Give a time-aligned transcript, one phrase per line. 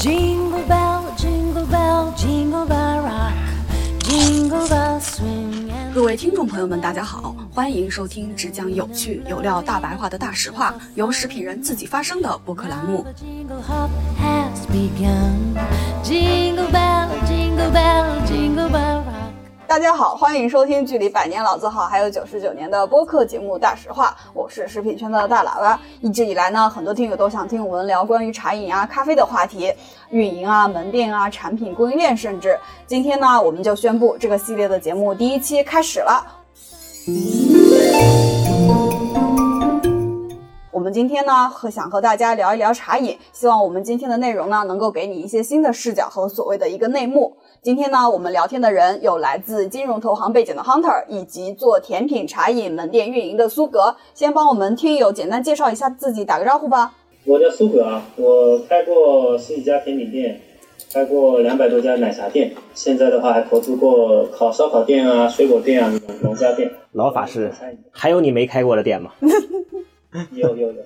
[0.00, 3.34] Jingle bell, jingle bell, jingle bell rock.
[3.98, 13.04] Jingle bells swing 各位听众朋友们，大家好，欢迎收听只讲有趣有料大白话的大实话，由食品人自己发声的播客栏目。
[13.14, 15.54] jingle hop has begun.
[16.02, 19.19] Jingle bell, jingle bell, jingle bell rock.
[19.70, 25.80] 大家好，欢迎收听距离百年老字号还有九十九年的播客节目《大实话》，我是食品圈的大喇叭。
[26.00, 29.72] 一直以来呢，很多听友都想听我们聊关于茶饮啊、咖啡的话题，
[30.10, 36.26] 运营啊、门店啊、产品供应链，甚至今天呢，我们就宣布这个系列的节目第一期开始了。
[40.72, 47.36] 我们今天呢，和想和大家聊一聊茶饮，希望我们今天的内容呢，能够给你一些新的视角和所谓的一个内幕。
[47.62, 53.94] 今天呢，我们聊天的人有来自金融投行背景的 Hunter，以及做甜品茶饮门店运营的苏格。
[54.14, 56.94] 先帮我们听友简单介绍一下自己，打个招呼吧。
[57.26, 60.40] 我叫苏格啊，我开过十几家甜品店，
[60.90, 66.72] 开过两百多家奶茶店，现在的话还投资过烤烧烤店啊、水果店啊、农家店。
[66.92, 67.52] 老法师，
[67.92, 69.12] 还有你没开过的店吗？
[70.32, 70.82] 有有有，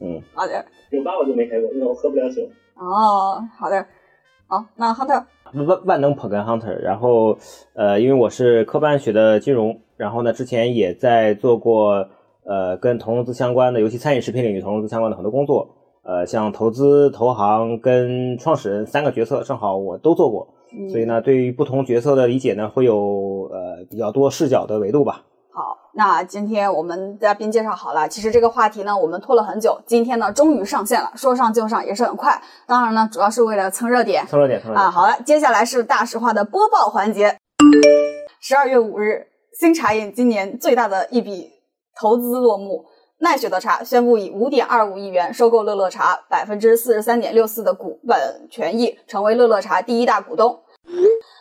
[0.00, 2.42] 嗯，好的，酒吧我就没开过，因为我喝不了酒。
[2.74, 3.86] 哦，好的，
[4.48, 5.22] 好，那 Hunter，
[5.54, 7.38] 万万能捧哏 hunter，然后
[7.74, 12.08] 呃，因为我是科班学的金融，然后呢，之前也在做过
[12.44, 15.68] 呃跟投融资相关的，尤其餐饮食品领域投融资相关的很多工作，
[16.02, 20.48] 呃，像投资、投行跟创始人三个角色，正好我都做过，
[20.90, 25.24] 所以呢，对于不同角色的理解呢，会有呃比较多视角的维度吧。
[25.98, 28.08] 好，那今天我们嘉宾介绍好了。
[28.08, 32.40] 其实这个话题呢，我们拖了很久，今天呢终于上线了，说上就上，也是很快。
[32.66, 34.24] 当然呢，主要是为了蹭热点。
[34.28, 37.36] 蹭热点，蹭热点啊，好了，接下来是大实话的播报环节。
[38.40, 39.26] 十二月五日，
[39.58, 41.50] 新茶饮今年最大的一笔
[42.00, 42.84] 投资落幕，
[43.18, 50.60] 奈雪的茶宣布以五点二五亿元收购乐乐茶百分之四十三点六四的股本权益，成为乐乐茶第一大股东。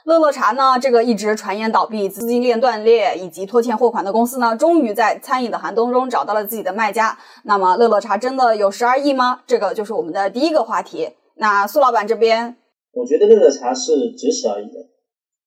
[0.08, 7.17] 乐乐茶呢，这个一直传言倒闭、资金链断裂以及拖欠货款的公司呢，终于在餐饮的寒冬中找到了自己的卖家。
[7.43, 9.42] 那么，乐乐茶真的有十二亿吗？
[9.45, 11.09] 这个就是我们的第一个话题。
[11.36, 12.55] 那苏老板这边，
[12.93, 14.80] 我觉得乐乐茶是值十二亿的，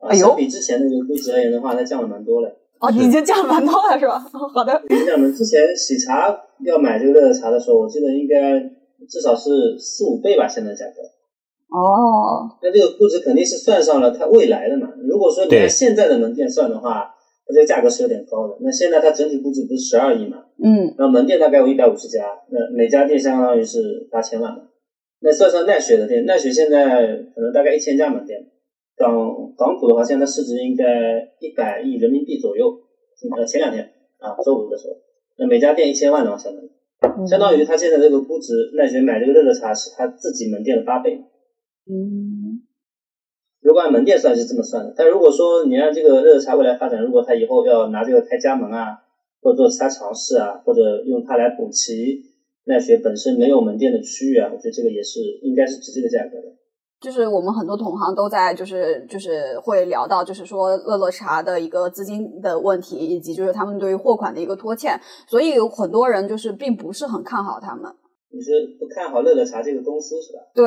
[0.06, 2.54] 啊，哎呦相比之前那个估值而言的话，它降了蛮多了。
[2.80, 4.18] 哦， 已经降蛮多了是吧？
[4.54, 5.32] 好的，你想呢？
[5.32, 8.60] 之前喜茶要买这个乐乐茶的时候，我记得应该
[9.08, 11.00] 至少是四五倍吧，现在价格。
[11.70, 14.88] 哦，那这个估值肯定是算上了它未来的嘛。
[15.08, 17.14] 如果说你对按现在的门店算的话，
[17.47, 18.56] 它这个价格是有点高的。
[18.60, 20.38] 那现在它整体估值不是十二亿嘛？
[20.62, 24.62] 嗯，然后门店大概有一百五十家，那每家店相当于是八千万嘛。
[25.20, 28.41] 那算上奈雪的店，奈雪现在可能大概一千家门店，
[28.97, 30.84] 港港股的话，现在市值应该
[31.38, 32.66] 一百亿人民币左右。
[33.36, 33.84] 呃，前两天
[34.19, 34.94] 啊，周五的时候，
[35.38, 41.20] 那每家店一千万的话，相当于相当于它现在这个估值，奈雪买这个乐乐茶是它自己门店的八倍。
[41.90, 42.62] 嗯，
[43.60, 49.02] 如果按门店算是这么算的，但如果说你按这个热茶未来发展，如果他以后要拿这个开加盟啊，
[49.42, 52.22] 或者做其他尝试啊，或者用它来补齐
[52.66, 56.54] 奈雪本身没有门店的区域啊，我觉得这个也是应该是值这个价格的。
[57.00, 67.90] 就是我们很多同行都在就是就是会聊到，就是说乐乐茶的一个资金的问题，以及就是他们对于货款的一个拖欠，所以有很多人就是并不是很看好他们。
[68.30, 70.40] 你是不看好乐乐茶这个公司是吧？
[70.54, 70.66] 对，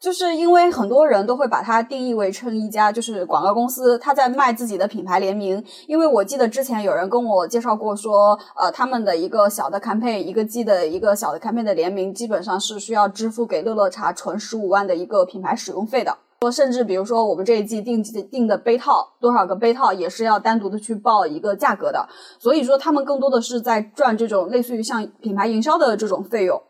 [0.00, 5.62] 就是因为很多人都会把它定义为称一家就是广告公司，他在卖自己的品牌联名。
[5.86, 16.16] 因为我记得之前有人跟我介绍过说，呃，他们的一个小的 campaign，一个季的一个小的 campaign 的联名，基本上是需要支付给乐乐茶纯十五万的一个品牌使用费的。
[16.40, 22.08] 说甚至比如说我们这一季定定的杯套多少个杯套也是要单独的去报一个价格的，
[22.38, 26.62] 所以说他们更多的是在赚这种类似于像品牌营销的这种费用。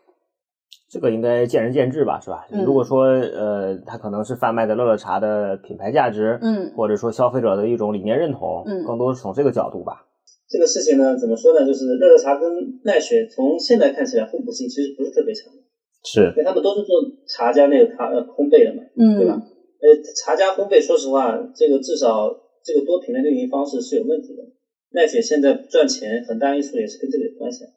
[0.89, 2.47] 这个应该见仁见智吧，是吧？
[2.51, 10.05] 嗯如果说呃，它可能是贩卖的乐乐茶的品牌价值，嗯或者说消费者的一种理念认同，嗯更多是从这个角度吧。
[10.49, 11.63] 这个事情呢，怎么说呢？
[11.65, 12.49] 就是乐乐茶跟
[12.83, 15.53] 奈雪从现在看起来互补性其实不是特别强，
[16.03, 18.81] 是因为他们都是做茶加那个咖呃烘焙的嘛。
[18.97, 19.45] 嗯对吧嗯
[19.79, 19.85] 呃，
[20.17, 24.43] 茶加烘焙，说实话，这个至少这个多品类的运营方式是有问题的。
[24.91, 27.69] 奈雪现在赚钱很大因素也是跟这个有关系啊。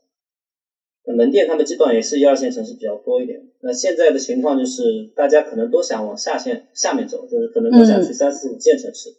[1.05, 3.41] 那门店他们基本上也是一二线城市比较多一点。
[3.61, 4.83] 那现在的情况就是，
[5.17, 9.11] 大家可能都想往下线下面走，就是可能都想去三四五线城市。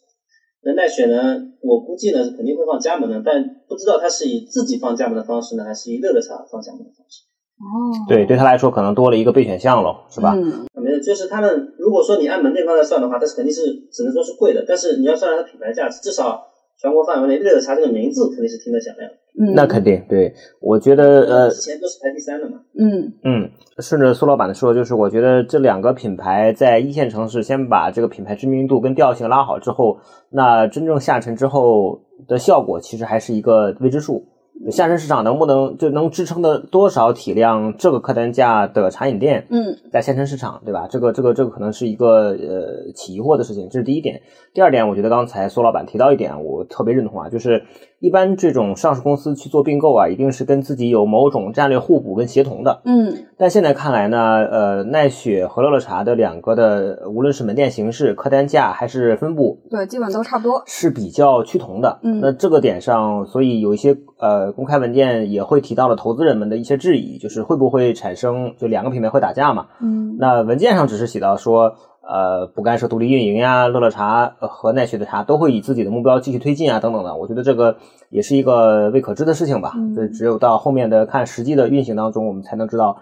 [0.65, 7.24] 那奈雪呢，我估计呢是肯定会放加盟的，但不知道它是以自己放加盟的方式呢，还是以乐乐茶放加盟的方式。
[7.59, 7.68] 哦，
[8.07, 10.33] 对，对他来说可能多了一个备选项喽，是吧？
[10.35, 16.41] 嗯没有，就是他们如果说你按门店方来算的话，它是肯定是只能说是贵的，但是你要算它的品牌价值，至少
[16.83, 19.09] 全国范围内，乐乐茶这个名字肯定是听得响亮。
[19.39, 22.59] 嗯，那肯定对，我觉得呃之前都是排第三的嘛。
[22.77, 23.50] 嗯嗯，
[23.80, 29.97] 顺着苏老板的说，就是我觉得这两个品牌在一线城市先把这个品牌知名度跟调性拉好之后，
[30.30, 34.25] 那真正下沉之后的效果其实还是一个未知数。
[34.72, 40.88] 下沉市场能不能就能支撑的多少体量这个客单价的茶饮店，嗯在下沉市场，对吧？
[40.90, 44.22] 这个这个这个可能是一个呃起疑惑的事情，这是第一点。
[44.54, 47.64] 第二点，我觉得刚才苏老板提到一点，我特别认同啊，就是
[48.00, 52.82] 一般这种上市公司去做并购啊，一定是跟自己有某种战略互补跟协同的。
[52.86, 54.18] 嗯但现在看来呢，
[54.50, 60.62] 呃，奈雪和乐乐茶的两个的，无论是门店形式、客单价还是分布，对，基本都差不多。
[60.68, 62.00] 是比较趋同的。
[62.04, 69.68] 嗯那这个点上，所以有一些呃公开文件也会提到了投资人们的一些质疑，就是会不会产生就两个品牌会打架嘛？
[69.80, 77.16] 嗯那文件上只是写到说，呃，不干涉独立运营呀，乐乐茶呃和奈雪的茶都会以自己的目标继续推进啊，等等的。
[77.16, 77.78] 我觉得这个
[78.10, 79.72] 也是一个未可知的事情吧。
[79.75, 82.98] 嗯这只有到后面的看实际的运行当中，我们才能知道，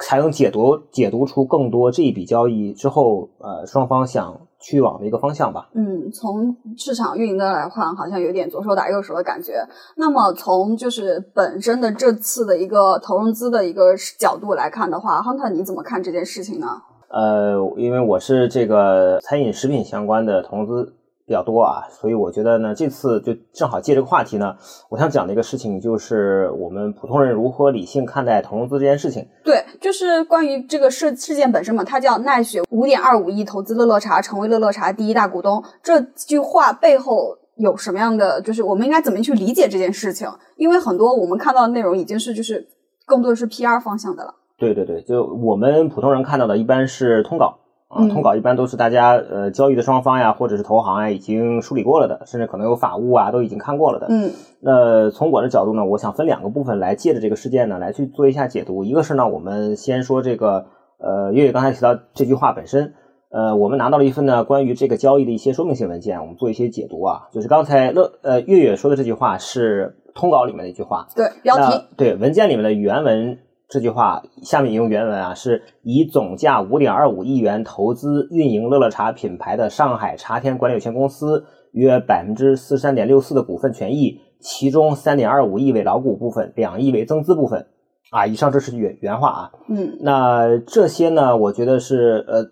[0.00, 5.68] 才能解读解读出更多这一笔交易之后，呃，双方想去往的一个方向吧。
[5.74, 9.54] 嗯，从市场运营的来看，好像有点左手打右手的感觉。
[9.96, 16.66] 那么从就是本身的这次的一个投融资的一个角度来看的话，Hunter 你怎么看这件事情呢？
[17.08, 20.95] 呃，因为我是这个餐饮食品相关的投资
[21.26, 24.54] 比较多啊，所以我觉得呢，这次就正好借这个话题呢，
[24.88, 29.26] 我想讲的一个事情就是我们普通人如何理性看待投融资这件事情。
[29.44, 35.62] 对，就是关于这个事事件本身嘛，它叫奈雪五点二五亿投资乐乐茶，成为乐乐茶第一大股东。
[35.82, 38.40] 这句话背后有什么样的？
[38.42, 40.28] 就是我们应该怎么去理解这件事情？
[40.56, 42.68] 因为很多我们看到的内容已经是就是
[43.04, 44.32] 更多的是 PR 方向的了。
[44.56, 47.58] 对对对，就我们普通人看到的一般是通稿
[47.88, 54.06] 啊，嗯通稿一般都是大家呃交易的双方呀，或者是投行呀已经梳理过了的，甚至可能有法务啊都已经看过了的。
[54.10, 54.30] 嗯
[54.60, 58.82] 那从我的角度呢，我想分两个部分来借着这个事件呢来去做一下解读。
[58.82, 60.66] 一个是呢，我们先说这个
[60.98, 62.94] 呃，月月刚才提到这句话本身，
[63.30, 67.28] 呃，我们拿到了一份呢关于这个交易的一些说明性文件，我们做一些解读啊。
[67.30, 87.66] 就是刚才乐呃月月说的这句话是通稿里面的一句话，对，标题对文件里面的原文这句话，下面引用原文啊，是以总价五点二五亿元投资运营乐乐茶品牌的上海茶天管理有限公司约百分之四十三点六四的股份权益，其中三点二五亿为老股部分，两亿为增资部分。
[88.12, 89.50] 啊，以上这是原原话啊。
[89.68, 92.44] 嗯那这些呢，我觉得是呃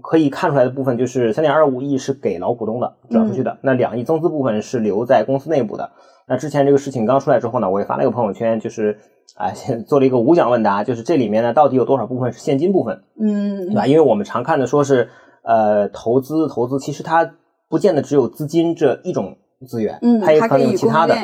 [0.00, 5.90] 可以看出来的部分，就是三点二五亿是给老股东的转出去的，那两亿增资部分是留在公司内部的。
[6.28, 8.96] 那之前这个事情刚出来之后呢，我也发了一个朋友圈，就是
[9.40, 13.86] 啊、先做了一个无奖问答，就是这里面呢到底有多少部分是现金部分，嗯对吧？
[13.86, 15.08] 因为我们常看的说是
[15.42, 17.32] 呃投资投资，其实它
[17.68, 21.14] 不见得只有资金这一种资源，嗯，它也可以以有其他的。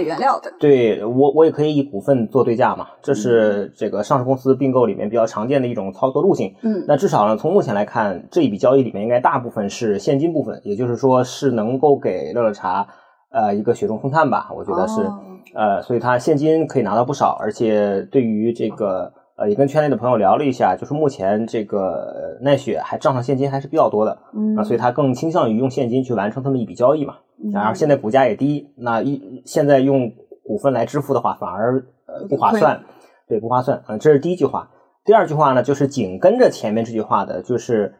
[0.59, 6.55] 对我，我也可以以股份做对价嘛，这是这个上市公司并购里面比较常见的一种操作路径。
[6.63, 12.87] 嗯那至少呢，从目前来看，这一笔交易里面应该大部分是现金部分，也就是说是能够给乐乐茶
[13.31, 15.21] 呃一个雪中送炭吧，我觉得是、哦
[15.55, 27.17] 呃，所以他现金可以拿到不少，而且对于这个呃也跟圈内的朋友聊了一下，就是目前这个呃奈雪还账上现金还是比较多的，嗯啊，所以他更倾向于用现金去完成他们一笔交易嘛。
[27.53, 30.11] 然后现在股价也低，那一现在用
[30.43, 32.83] 股份来支付的话，反而呃不划算，
[33.29, 33.83] 对，不划算。
[33.89, 34.71] 嗯，这是第一句话。
[35.05, 37.95] 第二句话呢，就是紧跟着前面这句话的，就是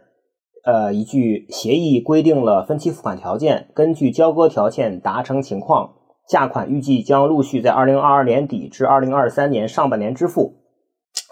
[0.67, 5.93] 呃一句协议规定了分期付款条件，根据交割条件达成情况，
[6.29, 10.57] 价款预计将陆续在二零二二年底至二零二三年上半年支付。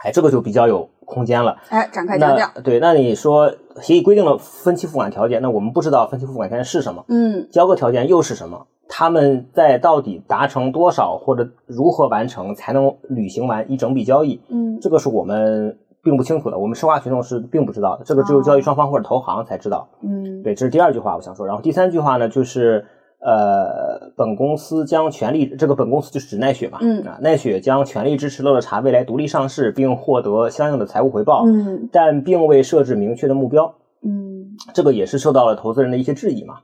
[0.04, 1.56] 哎，这个就比较有空间了。
[1.68, 2.52] 哎，展开讲讲。
[2.62, 8.66] 对，那你说协议规定了分期付款条件，那我们不知道分期付款条件是什么，嗯交割条件又是什么？
[8.86, 14.42] 他们在到底达成多少或者如何完成才能履行完一整笔交易？
[14.50, 19.88] 嗯这个是我们并不清楚的，我们吃瓜群众是并不知道的，这个只有交易双方或者投行才知道。
[20.02, 21.46] 嗯对，这是第二句话我想说。
[21.46, 22.84] 然后第三句话呢，就是
[23.20, 33.74] 呃，本公司将全力，这个本公司就是指奈雪嘛，嗯啊，奈雪将全力支持乐乐茶未来独立上市，并获得相应的财务回报，嗯但并未设置明确的目标。
[34.02, 36.56] 嗯这个也是受到了投资人的一些质疑嘛。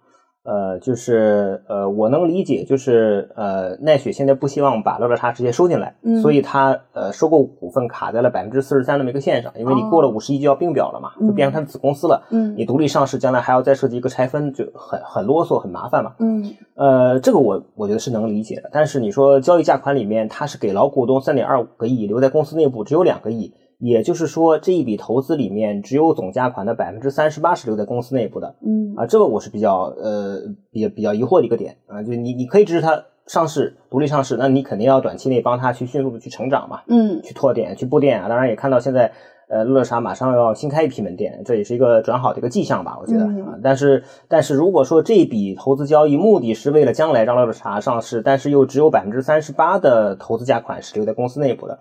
[0.42, 12.26] 呃，就是呃，我能理解，就是呃，奈雪现在不希望把乐乐茶直接收进来，嗯所以它呃收购股份卡在了百分之四十三这么一个线上，因为你过了五十亿就要并表了嘛，就变成它的子公司了。
[12.30, 16.14] 嗯你独立上市，将来还要再设计一个拆分，就很很啰嗦，很麻烦嘛。
[16.18, 18.70] 嗯呃，这个我我觉得是能理解的。
[18.72, 39.12] 但是你说交易价款里面，它是给老股东三点二五个亿，留在公司内部只有两个亿，也就是说，这一笔投资里面只有总价款的百分之三十八是留在公司内部的嗯啊，这个我是比较呃比较比较疑惑的一个点啊，就你你可以支持它上市独立上市，那你肯定要短期内帮它去迅速的去成长嘛，嗯去拓店去布店啊，当然也看到现在。
[39.52, 43.58] 呃，乐乐茶马上要新开一批门店，这也是一个转好的一个迹象吧，我觉得、嗯啊。
[43.60, 51.80] 但是，但是如果说这一笔投资交易目的是为了将来让乐乐茶上市，但是又只有百分之三十八的投资价款是留在公司内部的，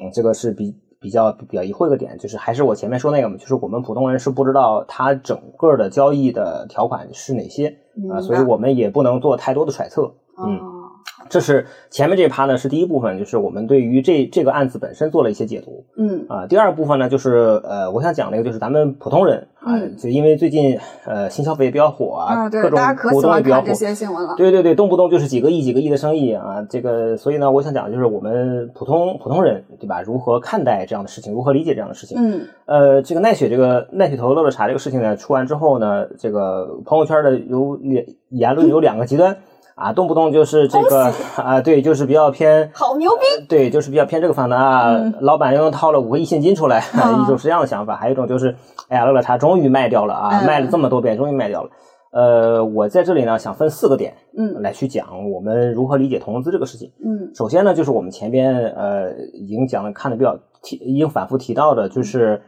[0.00, 7.76] 嗯，这个是比比较比较疑惑一个点，就是还是我前面说那个嘛，就是我们普通人是不知道它整个的交易的条款是哪些
[8.10, 10.14] 啊、所以我们也不能做太多的揣测。
[10.38, 10.81] 嗯，哦
[11.28, 15.84] 这是前面这一趴呢是第一部分，就是我们对于这这个案子本身做了一些解读。
[15.96, 24.34] 嗯啊，第二部分呢，就是呃，我想讲那个就是咱们普通人啊，嗯就因为最近呃新消费也比较火啊，对各，种大家可活喜欢动也比较火看这，些新闻了。
[24.36, 32.16] 对对对，动不动就是几个亿、几个亿的生意啊，这个所以呢，我想讲的就是我们普通普通人对吧，如何看待这样的事情，如何理解这样的事情。
[32.18, 39.36] 嗯呃，这个奈雪这个奈雪头乐乐茶这个事情呢，出完之后呢，这个朋友圈的有两言论有两个极端
[39.74, 43.46] 啊，动不动就是这个啊，对，就是比较偏 好牛逼！
[43.48, 44.92] 对，就是比较偏这个方的啊。
[44.94, 48.54] 嗯老板又掏了五个亿现金出来，啊一种是这样的想法，还有一种就是，
[48.88, 51.70] 哎呀，乐乐茶终于卖掉了啊，嗯卖了这么多遍，终于卖掉了。
[52.12, 56.92] 呃，我在这里呢，想分四个点嗯来去讲我们如何理解投融资这个事情。
[57.02, 62.42] 嗯首先呢，就是我们前边呃已经讲的看的比较提，已经反复提到的，就是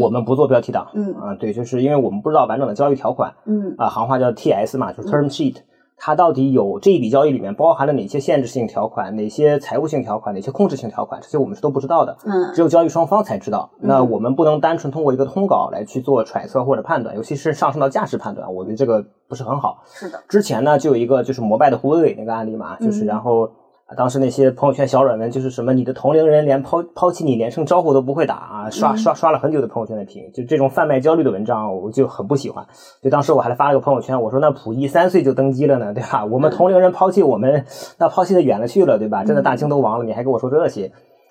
[0.00, 0.86] 我们不做标题党。
[0.94, 5.56] 嗯啊，对，就是因为我们不知道完整的交易条款嗯啊，行话叫 TS 嘛，就是 term sheet。
[6.04, 13.70] 它到底有这一笔交易里面包含了哪些限制性条款、哪些财务性条款、哪些控制性条款，这些我们是都不知道的，嗯只有交易双方才知道。
[13.80, 19.80] 嗯那我们不能单纯通过一个通稿来去做揣测或者判断，尤其是上升到价值判断，我觉得这个不是很好。
[19.86, 23.48] 是的，之前呢，就有一个就是摩拜的胡伟伟那个案例嘛，就是嗯然后。
[23.92, 32.66] 啊当时那些朋友圈小软文就是什么你的同龄人连抛抛弃你连声招呼都不会打啊，刷嗯刷刷了很久的朋友圈的屏，就这种贩卖焦虑的文章我就很不喜欢。
[33.02, 36.24] 就当时我还发了个朋友圈，我说那溥仪三岁就登基了呢，对吧？
[36.24, 37.66] 我们同龄人抛弃我们，
[37.98, 39.24] 那抛弃的远了去了，对吧？
[39.24, 40.90] 真的大清都亡了，你还跟我说这些？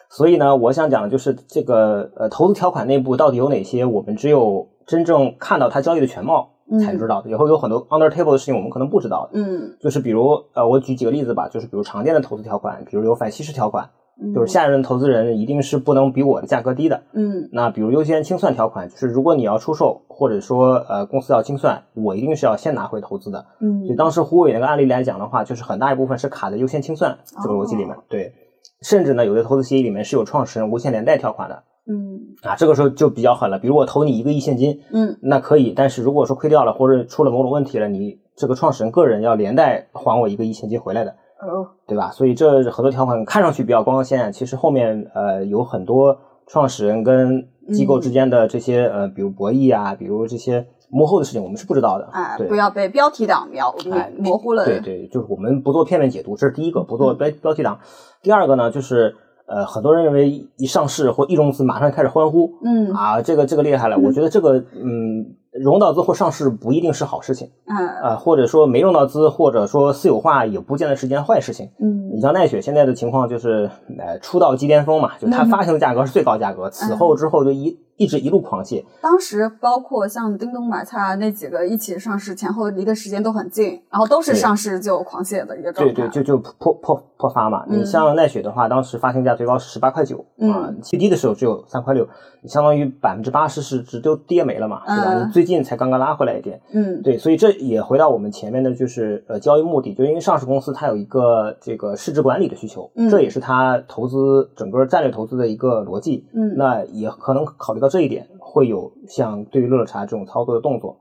[0.09, 6.49] 所以呢，我想讲的就是这个呃投资条款内部到底有哪些，我们只有真正看到它交易的全貌
[6.79, 7.29] 才知道的。
[7.29, 9.39] 以后有很多 under table 的事情我们可能不知道的。
[9.39, 13.89] 嗯就是比如呃，我举几个例子吧，就是比如常见的投资条款，比如有反稀释条款，
[14.21, 17.03] 嗯就是下一任投资人一定是不能比我的价格低的。
[17.13, 23.45] 嗯那比如优先清算条款，就是如果你要出售，或者说呃公司要清算，我一定是要先拿回投资的。
[23.59, 27.95] 嗯就当时胡伟那个案例来讲的话，就是很大一部分是卡在优先清算这个逻辑里面。
[28.07, 28.33] 对，
[28.81, 33.59] 甚至呢，有的投资协议里面是有创始人无限连带条款的嗯啊，这个时候就比较狠了。
[33.59, 41.11] 比如我投你一个亿现金，嗯那可以，但是如果说亏掉了或者出了某种问题了，你这个创始人个人要连带还我一个亿现金回来的。
[41.41, 42.11] 哦对吧？
[42.11, 52.07] 所以这很多条款看上去比较光鲜，其实后面呃有很多创始人跟机构之间的这些、呃，比如博弈啊，比如这些幕后的事情，我们是不知道的。
[52.11, 54.65] 哎，对不要被标题党描哎模糊了。
[54.65, 57.79] 对对，就是我们不做片面解读，这是第一个，不做嗯标标题党。
[58.21, 59.15] 第二个呢，就是
[59.47, 63.97] 呃，很多人认为一上市或一融资马上开始欢呼嗯啊，这个这个厉害了。
[63.97, 71.69] 我觉得这个嗯，融到资或上市不一定是好事情嗯啊、或者说没融到资，或者说私有化也不见得是件坏事情。
[71.79, 78.83] 嗯你像奈雪现在的情况就是，呃，出道即巅峰嘛，就它嗯发行的价格是最高价格，此后之后就一一直一路狂泻。
[78.99, 85.93] 当时包括像叮咚买菜啊那几个一起上市，前后离的时间都很近，然后都是上市就狂泻的一个状态。
[85.93, 87.63] 对对，就就破破破发嘛。
[87.69, 92.07] 嗯你像奈雪的话，当时发行价最高是十八块九啊嗯，最低的时候只有三块六，
[92.41, 95.13] 你相当于百分之八十是值都跌没了嘛，对吧？
[95.13, 96.59] 嗯你最近才刚刚拉回来一点。
[96.73, 106.25] 嗯对，所以这也回到我们前面的，就是呃交易目的，就因为上市公司它有一个这个市值管理的需求，嗯这也是它投资整个战略投资的一个逻辑。
[106.33, 110.97] 嗯那也可能考虑到这一点，会有像对于乐乐茶这种操作的动作，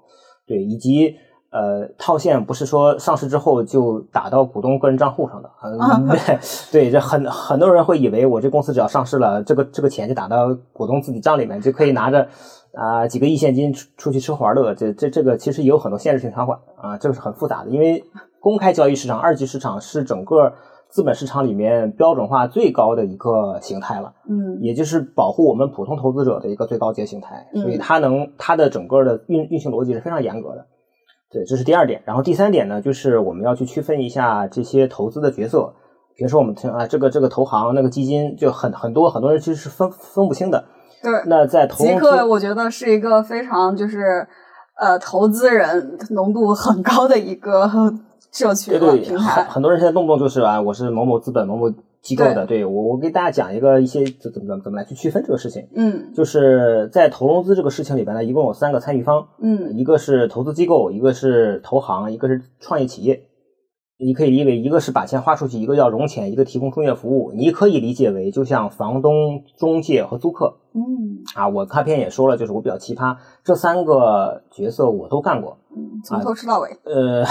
[0.46, 1.14] 对，以及
[1.50, 6.38] 呃套现不是说上市之后就打到股东个人账户上的，嗯，对，
[6.72, 12.26] 对，这很很多人会以为我这公司只要上市了，这个这个钱就打到股东自己账里面，就可以拿着
[12.72, 18.04] 啊、几个亿现金出出去吃喝玩乐，这这这个其实也有很多限制性条款啊，这个是很复杂的，因为
[18.38, 20.52] 公开交易市场、二级市场是整个
[20.90, 24.12] 资本市场里面标准化最高的一个形态了。
[24.28, 30.66] 嗯也就是保护我们普通投资者的一个最高阶形态，嗯所以它能它的整个的运运行逻辑是非常严格的。
[31.32, 32.02] 对，这是第二点。
[32.04, 35.72] 然后第三点呢，就是我们要去区分一下这些投资的角色。
[36.16, 40.64] 比如说我们听啊，这个这个投行那个基金就很很多很多人其实是分分不清的。
[41.02, 41.12] 对。
[41.26, 44.26] 那在投极融资，客我觉得是一个非常就是
[44.78, 47.70] 呃投资人浓度很高的一个
[48.32, 52.46] 社区对对，很多人现在动不动就是啊，我是某某资本某某机构的。
[52.46, 55.66] 对我，我给大家讲一个一些怎怎么怎么来去区分这个事情。
[55.74, 63.24] 嗯就是在投融资这个事情里边呢，一共有三个参与方，嗯一个是投资机构，一个是投行，一个是创业企业。
[64.00, 67.32] 你可以理解为一个是把钱花出去，一个要融钱，一个提供中介服务。
[67.34, 71.48] 你可以理解为就像房东、中介和租客嗯啊。
[71.48, 75.58] 我开篇也说了，就是我比较奇葩，这三个角色我都干过。
[75.76, 76.68] 嗯，从头吃到尾。
[76.84, 77.22] 呃，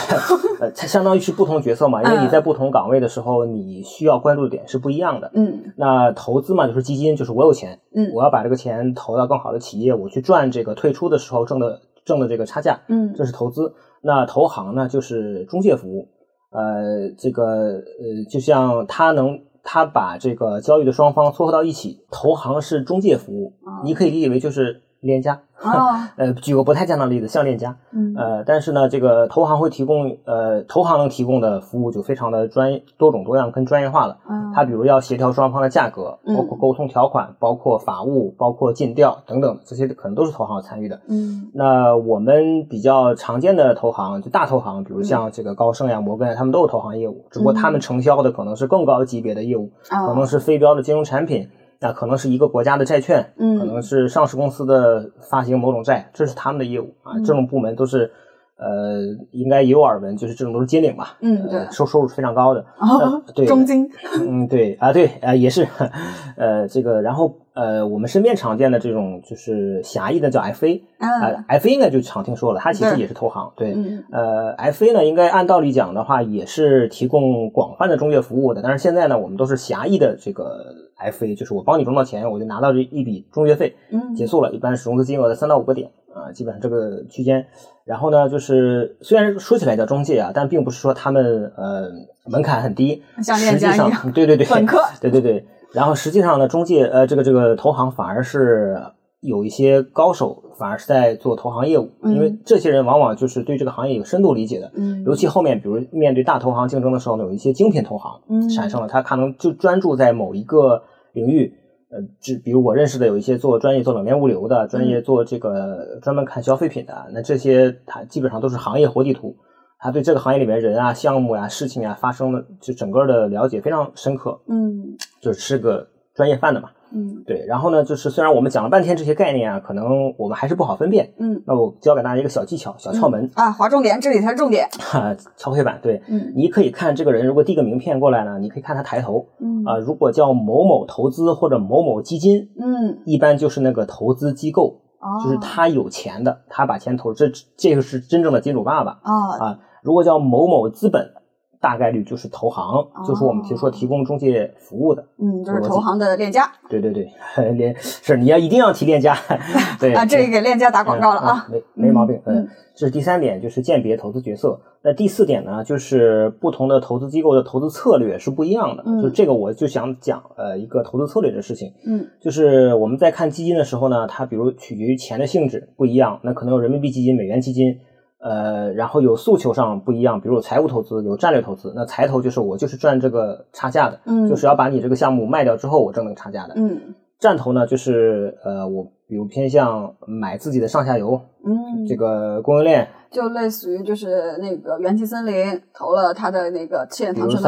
[0.61, 5.31] 呃，它相当于是不同角色嘛，因为你在不同岗位的时候，你需要关注的点是不一样的。
[5.33, 13.73] 嗯那投资嘛，就是基金，就是我有钱，嗯我要把这个钱投到更好的企业，我去赚这个退出的时候挣的挣的这个差价，嗯这是投资。
[14.01, 16.07] 那投行呢，就是中介服务，
[16.51, 25.39] 呃，这个呃，就像他能他把这个交易的双方撮合到一起，投行是中介服务，啊你可以理解为就是链家。
[25.61, 28.15] 啊 呃，举个不太恰当的例子，像链家，嗯。
[28.15, 34.17] 呃，但是呢，这个投行会提供，呃，投行能提供的服务就非常的专业、多种多样跟专业化了。
[34.29, 34.53] 嗯。
[34.55, 41.01] 它比如要协调双方的价格，嗯包括沟通条款，包括法务，包括尽调等等，这些可能都是投行要参与的。
[41.09, 41.49] 嗯。
[41.53, 51.49] 那我们比较常见的投行，就大投行，比如像这个高盛呀、摩根呀，他们都有投行业务，只不过他们承销的可能是更高级别的业务，啊可能是非标的金融产品，
[51.81, 57.13] 那可能是一个国家的债券，嗯可能是上市公司的发行某种债，这是他们的业务啊。
[57.15, 58.11] 嗯这种部门都是，
[58.57, 58.99] 呃，
[59.31, 62.65] 应该也有耳闻，就是这种都是金领吧，嗯收收入是非常高的。
[63.33, 65.65] 对，中金嗯，对啊，对啊，也是，
[66.35, 71.09] 呃，这个，然后呃，我们身边常见的这种就是狭义的叫 FA，啊
[71.49, 80.73] 呃，FA 应该就常听说了，它其实也是投行，对，嗯呃，FA 呢，应该按道理讲的话，也是提供广泛的中介服务的，但是现在呢，我们都是狭义的这个
[81.11, 87.45] FA，就是我帮你融到钱，我就拿到这一笔中介费，嗯结束了，一般是融资金额的三到五个点啊，基本上这个区间。
[87.83, 91.89] 然后呢，就是虽然说起来叫中介啊，但并不是说他们呃
[92.25, 95.45] 门槛很低，像实际上链家一样对对对，本科对对对。
[95.71, 98.81] 然后实际上呢，中介呃这个这个投行反而是
[99.21, 104.71] 有一些高手，反而是在做投行业务，嗯因为这些人往往就是对这个行业有深度理解的。
[104.75, 110.83] 嗯尤其后面，比如面对大投行竞争的时候呢，有一些精品投行嗯产生了，他可能就专注在某一个
[111.13, 111.53] 领域。
[111.91, 119.35] 呃，只比如我认识的有一些做专业做冷链物流的，专业做这个专门看消费品的，那这些他基本上都是行业活地图，
[119.79, 126.69] 他对这个行业里面人啊、项目啊、事情啊发生的就整个的了解非常深刻，嗯就是吃个专业饭的嘛。
[126.91, 131.13] 嗯对，然后呢，就是虽然我们讲了半天这些概念啊，可能我们还是不好分辨。
[131.19, 134.67] 嗯那我教给大家一个小技巧、小窍门，啊，划重点，这里才是重点。
[134.79, 135.79] 哈、敲黑板。
[135.83, 149.59] 对，嗯你可以看这个人，如果递个名片过来呢，你可以看他抬头嗯啊、如果叫某某投资或者某某基金，嗯一般就是那个投资机构，哦，就是他有钱的，他把钱投，这这个是真正的金主爸爸啊啊。
[149.83, 151.13] 如果叫某某资本，
[151.61, 155.05] 大概率就是投行，就是我们提说提供中介服务的。
[155.17, 157.11] 嗯，就是投行的链家对对对，
[157.51, 159.13] 链 是你要一定要提链家，
[159.79, 161.47] 对啊，这里给链家打广告了啊。
[161.51, 162.15] 嗯嗯没没毛病。
[162.25, 164.61] 嗯嗯，这是第三点，就是鉴别投资角色。
[164.81, 168.83] 那第四点呢，就是不同的投资机构的投资策略是不一样的。
[168.85, 171.73] 嗯就这个，我就想讲呃一个投资策略的事情。
[171.85, 177.77] 嗯就是我们在看基金的时候呢，它比如取决于钱的性质不一样，那可能有人民币基金、美元基金，
[178.19, 181.73] 呃，然后有诉求上不一样，比如有财务投资、有战略投资。
[181.75, 186.53] 那财投就是我就是赚这个差价的，嗯就是要把你这个项目卖掉之后，我挣那个差价的。
[186.57, 196.87] 嗯战投呢，就是呃，我比如偏向买自己的上下游，嗯，这个供应链，就类似于就是那个元气森林投了它的那个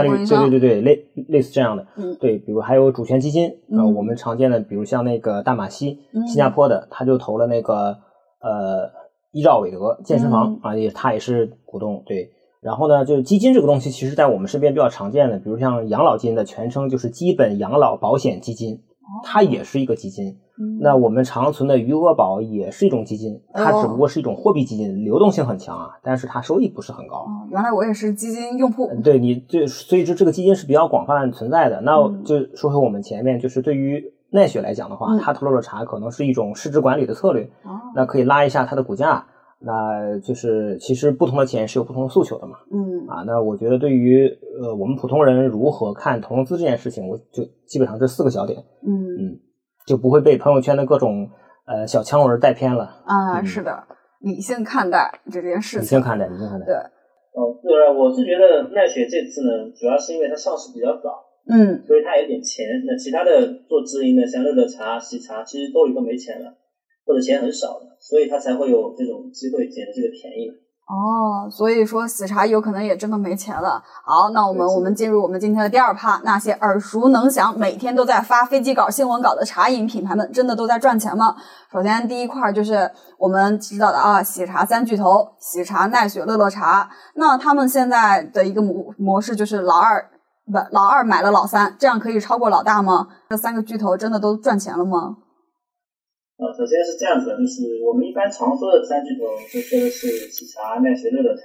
[0.04, 0.50] 对供应商。
[0.50, 7.98] 对对对，类类似这样的，嗯对，比如还有主权基金，呃，嗯我们常见的，比如像那个大马西，嗯新加坡的，他就投了那个
[8.42, 8.92] 呃
[9.32, 12.32] 伊兆韦德健身房、啊，也他也是股东，对。
[12.62, 18.82] 然后呢，就是基金这个东西，其实在我们身边比较常见的，比如像养老金的全称就是基本养老保险基金，
[19.24, 20.38] 它也是一个基金。
[20.60, 27.16] 嗯那我们常存的余额宝也是一种基金，它哦只不过是一种货币基金，流动性很强啊，但是它收益不是很高。
[27.16, 28.88] 哦，原来我也是基金用户。
[29.04, 31.82] 对你对，所以这这个基金是比较广泛存在的。
[31.82, 39.26] 那嗯就说回我们前面，就是对于奈雪来讲的话，嗯它投入的茶可能是一种市值管理的策略，哦，那可以拉一下它的股价。
[39.64, 42.58] 那就是其实不同的钱是有不同的诉求的嘛。
[42.74, 44.28] 嗯啊，那我觉得对于
[44.60, 49.40] 呃我们普通人如何看投融资这件事情，我就基本上这四个小点，嗯嗯，
[49.86, 51.30] 就不会被朋友圈的各种
[51.68, 52.86] 呃小腔文带偏了。
[53.06, 53.84] 啊，嗯是的，
[54.22, 56.02] 理性看待这件事情理性。
[56.02, 56.66] 看待，理性看待。
[56.66, 62.66] 对，哦，对，我是觉得奈雪这次呢，主要是因为它上市比较早，嗯所以他有点钱。
[62.86, 66.54] 那其他的做直营的，像乐乐茶、喜茶，其实兜里都没钱了，
[67.06, 70.50] 或者钱很少了，所以他才会有这种机会捡这个便宜。
[70.88, 73.82] 哦，所以说喜茶有可能也真的没钱了。
[74.04, 81.34] 好，那我们我们进入我们今天的第二趴，那些耳熟能详、每天都在发飞机稿、新闻稿的茶饮品牌们，真的都在赚钱吗？
[81.72, 86.90] 首先第一块就是我们知道的啊，喜茶三巨头，喜茶、奈雪、乐乐茶。
[87.16, 90.21] 那他们现在的一个模模式就是老二不
[90.72, 93.08] 老二买了老三，这样可以超过老大吗？
[93.30, 95.18] 这三个巨头真的都赚钱了吗？
[96.38, 101.44] 呃，首先是这样子的，就是我们一般常说的三巨头，就说的是喜茶、奈雪、乐乐茶。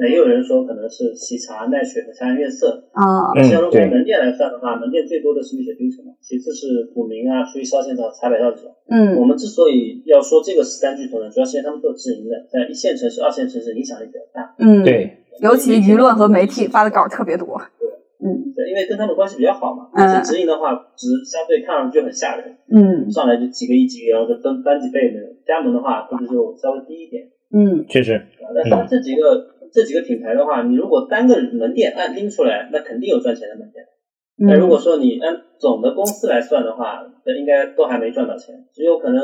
[0.00, 2.88] 那也有人说可能是喜茶、奈雪和茶颜悦色。
[2.94, 8.72] 啊，那像如果对门店来算的话，门店最多的是蜜雪冰城嘛，其次是古茗啊、初一烧仙草、茶百道这种。
[8.88, 14.54] 嗯我们之所以要说这个是三巨头呢，主要是因为他们做直营的，在一线城市、二线城市影响力比较大。
[14.56, 17.60] 嗯，，对，尤其舆论和媒体发的稿特别多。
[18.22, 19.88] 嗯对，因为跟他们关系比较好嘛。
[19.92, 25.30] 嗯而且直营的话，值相对看上去就很吓人，嗯上来就几个亿、几个亿，然后就翻翻几倍那种。
[25.46, 27.28] 加盟的话，估计就稍微低一点。
[27.52, 28.20] 嗯确实，
[28.54, 33.84] 那像这几个、这几个品牌的话，你如果单个门店按拎出来，那肯定有赚钱的门店。
[34.36, 39.20] 那如果嗯说你按总的公司来算的话，那应该都还没赚到钱，只有可能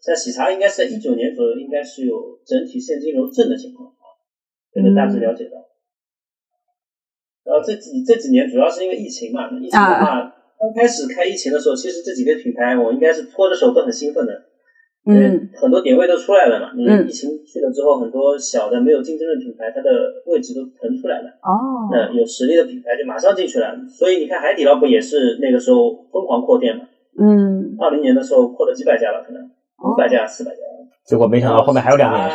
[0.00, 4.04] 像喜茶应该是在一九年左右，应该是有整体现金流正的情况啊，
[4.72, 5.67] 这个大致了解到。
[7.48, 10.20] 然后这几这几年主要是因为疫情嘛，疫情的话，
[10.60, 14.32] 刚开始开疫情的时候，其实这几个品牌我应该是拖着手都很兴奋的，
[15.06, 16.72] 因为嗯很多点位都出来了嘛。
[16.76, 19.88] 你嗯疫情去了之后，很多小的没有竞争的品牌，它的
[20.26, 21.28] 位置都腾出来了。
[21.40, 26.84] 哦那有实力的品牌就马上进去了，所以你看海底捞不也是那个时候疯狂扩店嘛？
[27.18, 30.58] 嗯二零年的时候扩了几百家了，可能哦五百家、四百家。
[31.06, 32.30] 结果没想到后面还有两年，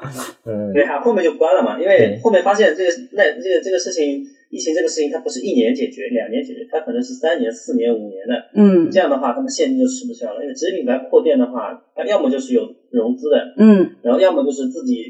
[0.72, 4.24] 对啊，后面就关了嘛，因为后面发现这个那这个这个事情，
[4.54, 8.34] 疫情这个事情它不是一年解决、两年解决，它可能是三年、四年、五年的。
[8.54, 10.40] 嗯这样的话，他们现金就吃不消了。
[10.40, 12.62] 因为直接品牌扩店的话，它要么就是有
[12.92, 15.02] 融资的，嗯然后要么就是自己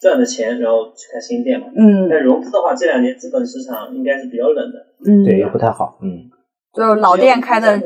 [0.00, 1.66] 赚的钱，然后去开新店嘛。
[1.76, 4.78] 嗯但融资的话，这两年资本市场应该是比较冷的。
[5.04, 6.30] 嗯，对，也不太好，嗯，
[6.72, 7.82] 就是老店开的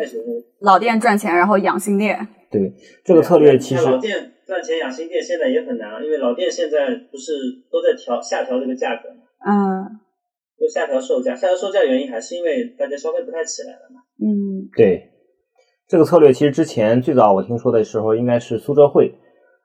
[0.61, 2.29] 老店赚钱，然后养新店。
[2.51, 2.71] 对，
[3.03, 7.33] 这个策略其实像老店赚钱养新店现在也很难，因为老店现在不是
[7.73, 10.01] 都在调下调这个价格嘛，嗯
[10.59, 11.35] 就下调售价。
[11.35, 14.01] 下调售价原因还是因为大家消费不太起来了嘛。
[14.21, 14.69] 嗯。
[14.77, 15.11] 对，
[15.89, 19.15] 这个策略其实之前最早我听说的时候，应该是苏浙汇，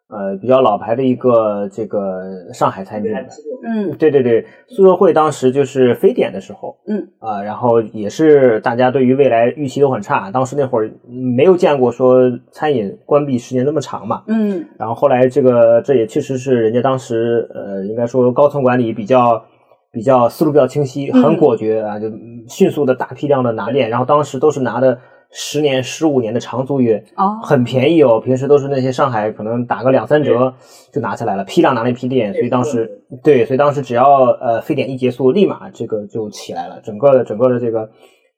[0.09, 3.23] 呃，比较老牌的一个这个上海餐饮品牌。
[3.23, 3.95] 还吃过，嗯。
[3.97, 7.07] 对对对，苏浙汇当时就是非典的时候，嗯。
[7.19, 12.19] 啊、然后也是大家对于未来预期都很差，当时那会儿嗯没有见过说
[12.51, 14.65] 餐饮关闭时间那么长嘛，嗯。
[14.77, 19.43] 然后后来这个这也确实是人家当时呃应该说高层管理比较
[19.91, 21.21] 比较思路比较清晰，嗯。
[21.21, 24.97] 很果决啊，就嗯迅速的大批量的拿店，然后当时都是拿的
[25.29, 27.39] 十年十五年的长租约，哦。
[27.43, 30.53] 很便宜哦，平时都是那些上海可能打个两三折
[30.91, 37.89] 就拿下来了，批量拿了一批店，所以当时对，所以当时只要呃非典一结束，立马这个就起来了，整个的整个的这个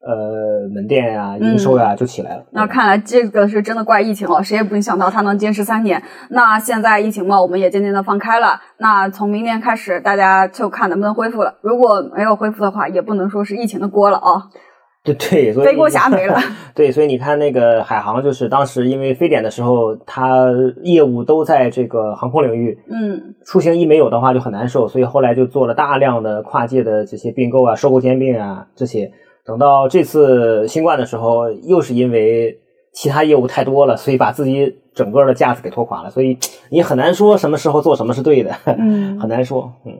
[0.05, 2.41] 呃门店呀、营收呀、就起来了。
[2.41, 6.01] 嗯那看来这个是真的怪疫情了，谁也不能想到它能坚持三年。
[6.29, 8.59] 那现在疫情嘛，我们也渐渐的放开了。
[8.77, 11.55] 那从明年开始，大家就看能不能恢复了。
[11.61, 14.43] 如果没有恢复的话，也不能说是疫情的锅了啊，
[15.03, 16.37] 对对，所以背锅侠没了。
[16.75, 20.47] 对，所以你看那个海航，就是当时因为非典的时候，它
[20.83, 29.11] 业务都在这个航空领域，嗯出行一没有的话就很难受，所以后来就做了大量的跨界的这些并购啊、收购兼并啊这些。
[29.45, 32.59] 等到这次新冠的时候，又是因为
[32.93, 36.09] 其他业务太多了，所以把自己整个的架子给拖垮了。
[36.09, 36.37] 所以
[36.69, 39.73] 你很难说什么时候做什么是对的，嗯 很难说。
[39.85, 39.91] 嗯，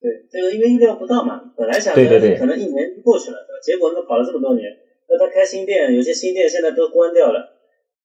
[0.00, 2.02] 对，这个因为意料不到嘛，本来想着
[2.38, 4.64] 可能一年就过去了，结果呢搞了这么多年，
[5.08, 7.40] 那他开新店，有些新店现在都关掉了，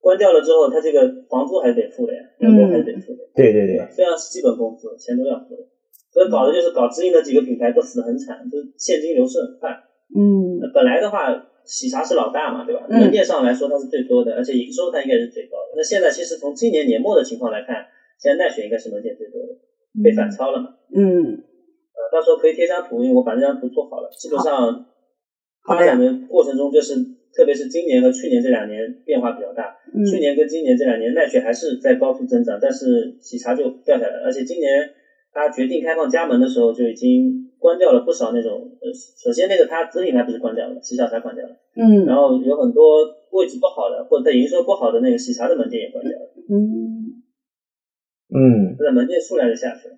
[0.02, 1.00] 关掉了之后，他这个
[1.30, 3.88] 房租还是得付的呀，员工还是得付的，对对对吧？
[3.92, 5.64] 虽然是基本工资，钱都要付的，
[6.12, 9.70] 所以搞的就是搞直营的几个品牌都死得很惨，就是现金流是很快。
[10.16, 11.32] 嗯本来的话，
[11.66, 12.86] 喜茶是老大嘛，对吧？
[12.90, 15.78] 嗯门店上来说它是最多的，而且营收它应该是最高的。
[15.78, 17.86] 那现在其实从今年年末的情况来看，
[18.20, 20.70] 现在奈雪应该是门店最多的，被反超了嘛。
[20.94, 21.24] 嗯
[21.94, 24.10] 呃，到时候可以贴张图，因为我把这张图做好了。
[24.18, 24.86] 基本上
[25.68, 26.96] 发展的过程中，就是
[27.36, 29.76] 特别是今年和去年这两年变化比较大。
[29.94, 34.24] 嗯去年跟今年这两年，奈雪还是在高速增长，但是喜茶就掉下来了。
[34.26, 34.90] 而且今年
[35.34, 42.06] 它决定开放加盟的时候，就已经关掉了不少那种呃，首先那个它子品牌不是关掉了，喜小茶关掉了，嗯。
[42.08, 47.22] 然后有很多位置不好的或者在营收不好的那个喜茶的门店也关掉了，嗯。
[48.34, 49.96] 嗯，它的门店数量就下去了。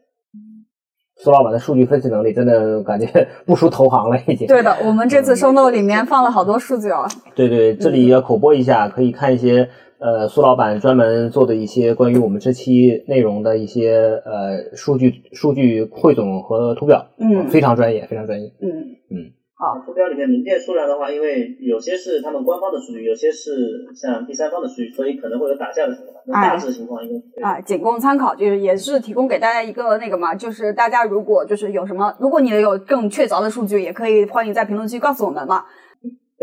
[1.15, 3.07] 苏老板的数据分析能力真的感觉
[3.45, 4.47] 不输投行了，已经。
[4.47, 7.07] 对的，我们这次收 note 里面放了好多数据哦。
[7.35, 9.69] 对对，这里要口播一下，可以看一些
[10.03, 18.51] 呃苏老板专门做的一些关于我们这期内容的一些呃数据数据汇总和图表，嗯非常专业，非常专业。
[18.61, 18.67] 嗯
[19.09, 23.51] 嗯，好，图表里面门店数量的话，因为有些是他们官方的数据，有些是
[23.95, 26.21] 像第三方的数据，所以可能会有打架的情况。
[26.25, 35.63] 那哎大致情况应该啊，仅供参考，就是也是提供给大家一个那个嘛，就是大家如果就是有什么，如果你有更确凿的数据，也可以欢迎在评论区告诉我们嘛。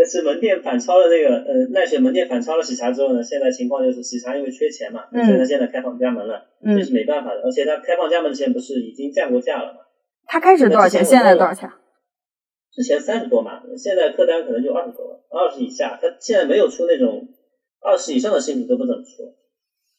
[0.00, 7.42] 但是门店反超了那个呃奈雪门店反超了喜茶之后呢，现在情况就是喜茶因为缺钱嘛，嗯所以它现在开放加盟了，嗯这是没办法的。
[7.42, 9.80] 而且它开放加盟之前不是已经降过价了嘛？
[10.24, 11.04] 它开始多少钱？
[11.04, 11.68] 现在多少钱？
[12.72, 15.98] 之前三十多嘛，现在客单可能就二十多了，二十以下。
[16.00, 17.28] 他现在没有出那种
[17.82, 19.24] 二十以上的新品都不怎么出。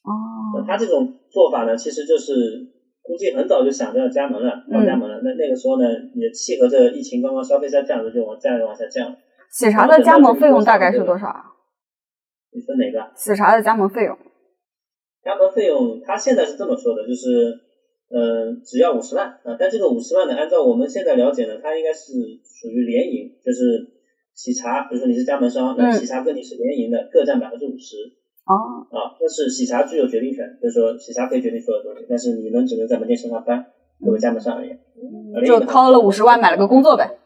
[0.01, 2.33] 哦，他这种做法呢，其实就是
[3.03, 5.21] 估计很早就想着要加盟了，要加盟了。
[5.23, 5.85] 那那个时候呢，
[6.15, 9.15] 也契合着疫情刚刚消费在降，就往价格往下降。
[9.51, 11.43] 喜茶的加盟费用大概是多少啊？
[12.53, 13.11] 你说哪个？
[13.15, 14.17] 喜茶的加盟费用？
[15.21, 17.51] 加盟费用，他现在是这么说的，就是，
[18.09, 23.85] 呃，只要五十万啊、但这个五十万呢，按照我们现在了解呢，它应该是属于联营，就是
[24.33, 27.97] 喜茶，比如说你是加盟商，那嗯喜茶跟你是联营的，各占百分之五十
[28.47, 33.65] 哦，啊，但是喜茶具有决定权，就是说喜茶可以决定所有东西，但是你们只能在门店上下班，
[33.99, 34.79] 作为加盟商而言，
[35.35, 37.17] 而就掏了五十万买了个工作呗。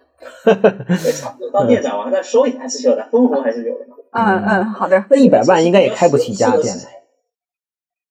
[0.43, 3.95] 对，差不多当店长嘛，但收益还是有的，分红还是有的嘛。
[4.11, 5.03] 嗯嗯，好的。
[5.09, 6.73] 那一百万应该也开不起一家店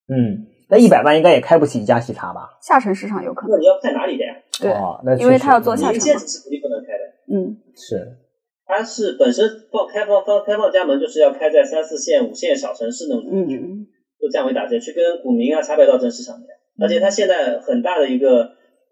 [0.08, 2.58] 嗯，那一百万应该也开不起一家喜茶吧？
[2.60, 4.34] 下沉市场有可能，那你要在哪里的呀？
[4.60, 7.04] 对哦，那因为他要做下沉你限制是肯定不能开的。
[7.32, 8.18] 嗯是，
[8.66, 13.86] 它是本身放开放放开放加盟，就是要开在三四线、五线小城市那种地区，嗯
[14.20, 16.46] 就降维打击，去跟股民啊、茶百道争市场的。
[16.80, 18.42] 而且它现在很大的一个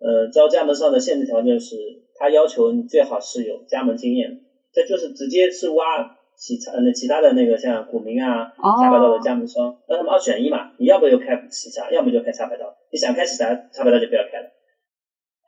[0.00, 1.76] 呃招加盟商的限制条件是，
[2.22, 12.76] 它要求你最好是有加盟经验，这就是直接是挖其他那其他的那个像股民啊、哦茶百道的加盟商，让他们二选一嘛，你要不就开喜茶，要么就开茶百道。
[12.92, 14.50] 你想开喜茶，茶百道就不要开了，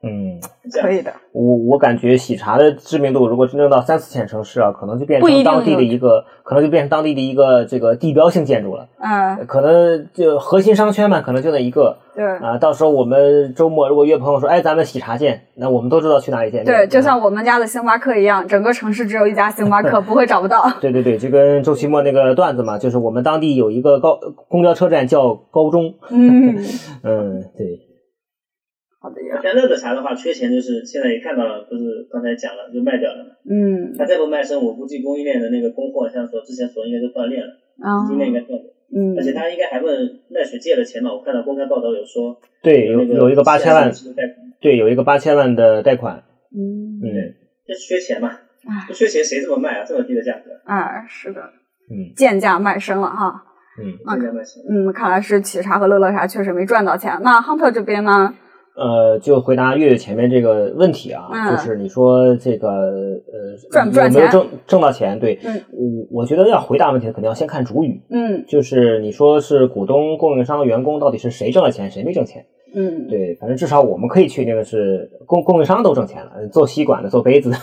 [0.03, 0.41] 嗯，
[0.83, 1.13] 可以的。
[1.33, 8.89] 我我感觉喜茶的知名度，如果真正到三四线城市啊，可能就变成当地的一个，可能就变成当地的一个这个地标性建筑了。
[8.99, 12.57] 嗯，可能就核心商圈嘛，可能就那一个对啊。
[12.59, 16.65] 到时候我们周末如果约朋友说，哎，咱们喜茶见，那我们都知道去哪里见。
[16.65, 20.71] 对，就像我们家的星巴克一样，整个城市只有一家星巴克， 不会找不到。
[20.81, 25.95] 对对对，就跟周奇墨那个段子嘛，就是我们当地有一个高公交车站叫高中。
[26.11, 26.57] 嗯，
[27.03, 27.81] 嗯，对，
[29.05, 29.37] 好的呀。
[29.43, 33.37] 像乐的茶的话，缺钱就是现在也看到了，不是刚才讲了就卖掉了嘛。
[33.45, 37.53] 嗯他再不卖身，我估计供应链的那个供货，像说之前所应该就断裂了，
[37.85, 38.73] 啊今天应该断裂。
[38.97, 39.93] 嗯而且他应该还问
[40.31, 41.13] 奈雪借了钱嘛？
[41.13, 46.23] 我看到公开报道有说，对，有有一个八千万，贷款对，有一个八千万的贷款。
[46.57, 47.35] 嗯嗯
[47.67, 48.31] 这缺钱嘛
[48.67, 48.87] 唉？
[48.89, 49.85] 不缺钱谁这么卖啊？
[49.85, 51.41] 这么低的价格，啊，是的，
[51.91, 53.43] 嗯贱价卖身了哈。
[53.83, 53.93] 嗯。
[54.07, 54.63] 啊这样卖身。
[54.71, 57.19] 嗯，看来是喜茶和乐乐茶确实没赚到钱。
[57.23, 58.33] 那亨特这边呢？
[58.77, 65.19] 呃，就回答月月前面这个问题啊，嗯就是你说这个呃赚不赚钱有没有挣挣到钱？
[65.19, 65.63] 对，嗯
[66.11, 72.45] 我我觉得要回答问题，肯定要先看主语，嗯就是你说是股东、供应商、员工，到底是谁挣了钱，谁没挣钱？
[72.75, 77.57] 嗯，对，反正至少我们可以确定的是，供供应商都挣钱了，做吸管的、做杯子的。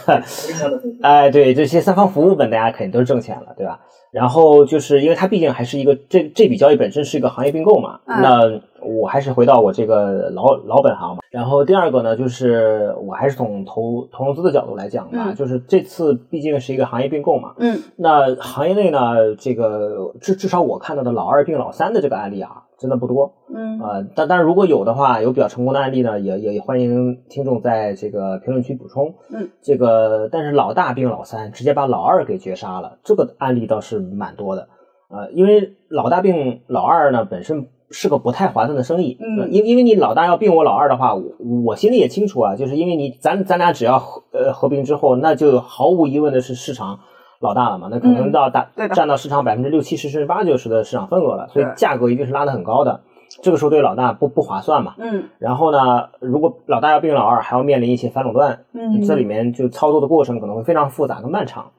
[1.04, 3.80] 哎，对，这些三方服务本大家肯定都是挣钱了，对吧？
[4.12, 11.22] 然后就是因为它毕竟还是一个这这笔交易本身是一个行业并购嘛，嗯那我还是回到我这个老老本行嘛。
[11.30, 23.32] 然后第二个呢，就是我还是从投投融资的角度来讲吧，嗯就是这次毕竟是一个行业并购嘛，嗯那行业内呢，这个至至少我看到的老二并老三的这个案例啊，真的不多。
[23.54, 29.14] 嗯呃，但但是如果有的话，有比较成功的案例呢，也也欢迎听众在这个评论区补充。
[29.32, 34.68] 嗯，这个但是老大并老三，直接把老二给绝杀了，这个案例倒是蛮多的。
[35.10, 39.18] 呃，因为老大并老二呢，本身是个不太划算的生意。
[39.20, 41.24] 嗯呃因因为你老大要并我老二的话，我
[41.66, 47.00] 我心里也清楚啊，就是因为你咱咱俩只要合呃合并之后，那就毫无疑问的是市场。
[47.42, 53.02] 老大了嘛，那可能嗯到大、占到市场百分之六七十甚至八九十的市场份额了，所以价格一定是拉得很高的。
[53.42, 54.96] 这个时候对老大不不划算嘛。
[54.98, 61.72] 嗯然后呢，如果老大要并老二，还要面临一些反垄断，嗯，这里面就操作的过程可能会非常复杂跟漫长。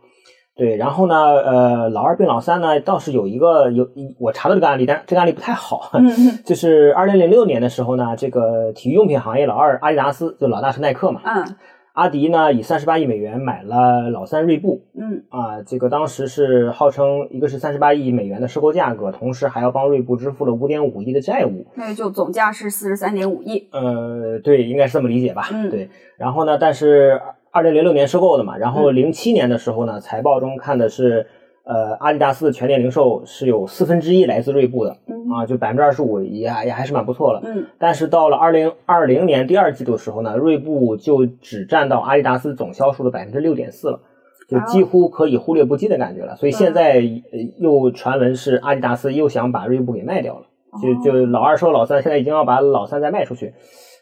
[0.55, 5.91] 对，然后呢，呃，老二并老三呢，倒是有一个有我查到这个案例，但是这个案例不太好。
[5.95, 11.45] 嗯嗯 就是二零零六年的时候呢，这个体育用品行业老二阿迪达斯，就老大是耐克嘛，嗯
[11.93, 21.67] 阿迪呢以三十八亿美元买了老三锐步，嗯啊，这个当时是号称一个是三十八亿美元的收购价格，同时还要帮锐步支付了五点五亿的债务。
[21.75, 23.69] 那就总价是四十三点五亿。
[23.73, 25.49] 呃，对，应该是这么理解吧？
[25.53, 25.91] 嗯对。
[26.17, 31.27] 然后呢，但是二零零六年收购的嘛，然后零七年的时候呢，财报中看的是
[31.65, 37.41] 呃，阿迪达斯的全年零售是有四分之一来自锐步的嗯啊，就百分之二十五也也还是蛮不错了。
[37.45, 44.01] 嗯但是到了二零二零年第二季度的时候呢，锐步就只占到阿迪达斯总销售的百分之六点四了，
[44.49, 46.35] 就几乎可以忽略不计的感觉了。
[46.37, 50.47] 所以现在呃又传闻是阿迪达斯又想把锐步给卖掉了，
[50.83, 53.55] 就就老二收老三，现在已经要把老三再卖出去。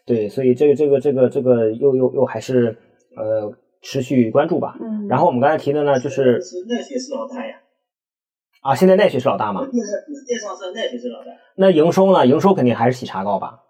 [0.07, 2.79] 对，所以这个这个这个这个又又又还是
[3.17, 4.77] 呃持续关注吧。
[4.81, 7.57] 嗯，然后我们刚才提的呢，就是是奈雪是老大呀，
[8.63, 12.27] 啊，现在奈雪是老大嘛，电商是奈雪是老大，那营收呢？
[12.27, 13.61] 营收肯定还是喜茶高吧？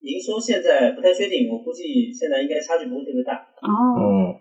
[0.00, 3.34] 营收现在不太确定，我估计现在应该差距不会特别大。
[3.62, 4.34] 哦，嗯，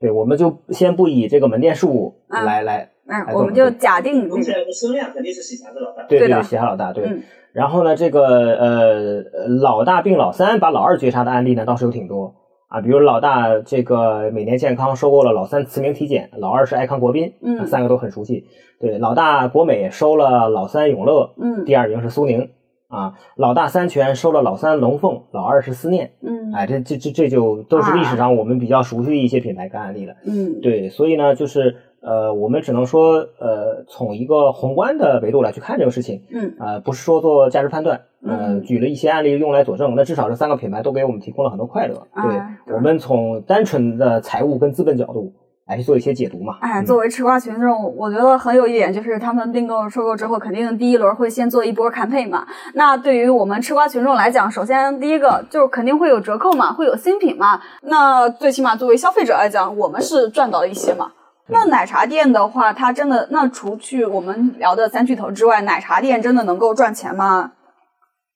[0.00, 6.02] 对，我们就先不以这个门店数啊来来，嗯，哎我们就假定那个，总体来说，声量肯定是喜茶是老大。
[6.04, 7.04] 对对的喜茶老大对。
[7.04, 7.22] 嗯
[7.52, 12.34] 然后呢，这个呃呃老大并老三把老二绝杀的案例呢，倒是有挺多
[12.72, 18.46] 啊，比如老大这个每年健康收购了老三慈铭体检，老二是爱康国宾，嗯三个都很熟悉。
[18.80, 22.48] 对，老大国美收了老三永乐，嗯第二名是苏宁
[22.88, 26.12] 啊，老大三全收了老三龙凤，老二是思念。
[26.22, 30.14] 嗯哎，这这这这就都是历史上我们比较熟悉的一些品牌跟案例了。
[30.26, 42.06] 嗯对，所以呢，就是呃，我们只能说呃，从一个宏观的维度来去看这个事情，嗯呃，不是说做价值判断，呃，嗯举了一些案例用来佐证，那至少这三个品牌都给我们提供了很多快乐。
[42.14, 45.32] 对，我们从单纯的财务跟资本角度
[45.68, 46.58] 来去做一些解读嘛。
[46.60, 52.44] 哎，嗯作为吃瓜群众，我觉得很有一点就是，他们并购收购之后，肯定第一轮会先做一波 campaign 嘛。
[52.74, 57.60] 那对于我们吃瓜群众来讲，首先第一个就是肯定会有折扣嘛，会有新品嘛。
[57.82, 61.12] 那最起码作为消费者来讲，我们是赚到了一些嘛。
[61.48, 67.52] 那奶茶店的话，它真的那除去我们聊的三巨头之外，奶茶店真的能够赚钱吗？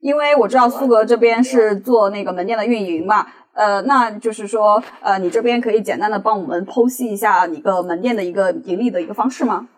[0.00, 9.68] 因为我知道苏格这边是做那个门店的运营嘛，呃，那就是说，呃，你这边可以简单的帮我们剖析一下你个门店的一个盈利的一个方式吗？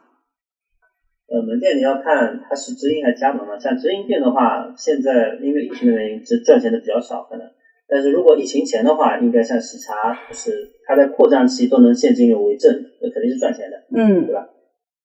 [1.28, 3.58] 呃，门店你要看它是直营还是加盟嘛。
[3.58, 7.46] 像直营店的话，现在因为疫情的原因，是赚钱的比较少，可能。
[7.88, 12.70] 但是如果疫情前的话，应该像喜茶，就是它在扩张期都能现金流为正，
[13.00, 13.76] 那肯定是赚钱的。
[13.96, 14.46] 嗯对吧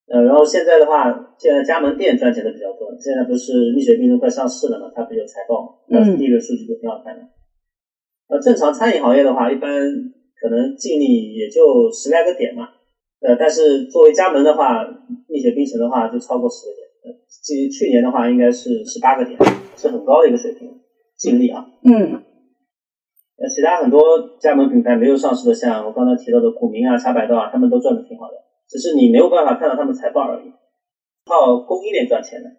[0.08, 2.94] 呃，然后现在的话，现在加盟店赚钱的比较多。
[3.00, 7.22] 现在不是蜜雪冰城快上市了嘛，它不是有财报嘛，但是利润数据都挺好看的。
[8.28, 9.72] 呃，正常餐饮行业的话，一般
[10.42, 12.68] 可能净利也就十来个点嘛。
[13.22, 14.86] 呃，但是作为加盟的话，
[15.30, 16.88] 蜜雪冰城的话就超过十个点。
[17.06, 19.40] 呃，去去年的话应该是十八个点，
[19.78, 20.70] 是很高的一个水平
[21.16, 21.66] 净利啊。
[21.86, 22.22] 嗯
[23.36, 24.02] 呃，其他很多
[24.40, 28.34] 加盟品牌没有上市的，像我刚才提到的古茗啊、茶百道啊，他们都赚的挺好的，
[28.70, 30.54] 只是你没有办法看到他们财报而已。
[31.26, 32.50] 靠供应链赚钱的，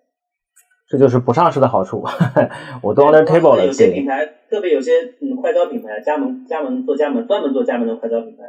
[0.89, 2.03] 这就是不上市的好处，
[2.83, 3.67] 我都 under table 了。
[3.67, 8.43] 有些品牌，特别有些嗯快招品牌，加盟加盟做加盟，专门做加盟的快招品牌，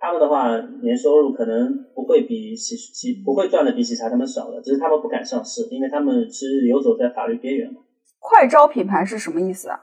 [0.00, 7.80] 他们的话年收入可能不会比喜喜不会赚的比喜茶他们少的，只是他们不敢上市，因为他们是游走在法律边缘嘛。
[8.18, 9.80] 快招品牌是什么意思啊？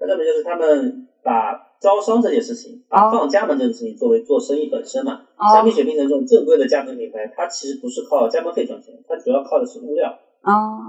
[0.00, 5.20] 那根本就是他们把招商这件事情，把放加盟这件事情作为做生意本身嘛。
[5.36, 10.10] 哦像蜜雪冰城这种正规的加盟品牌，它其实不是靠加盟费赚钱，它主要靠的是物料。
[10.42, 10.80] 哦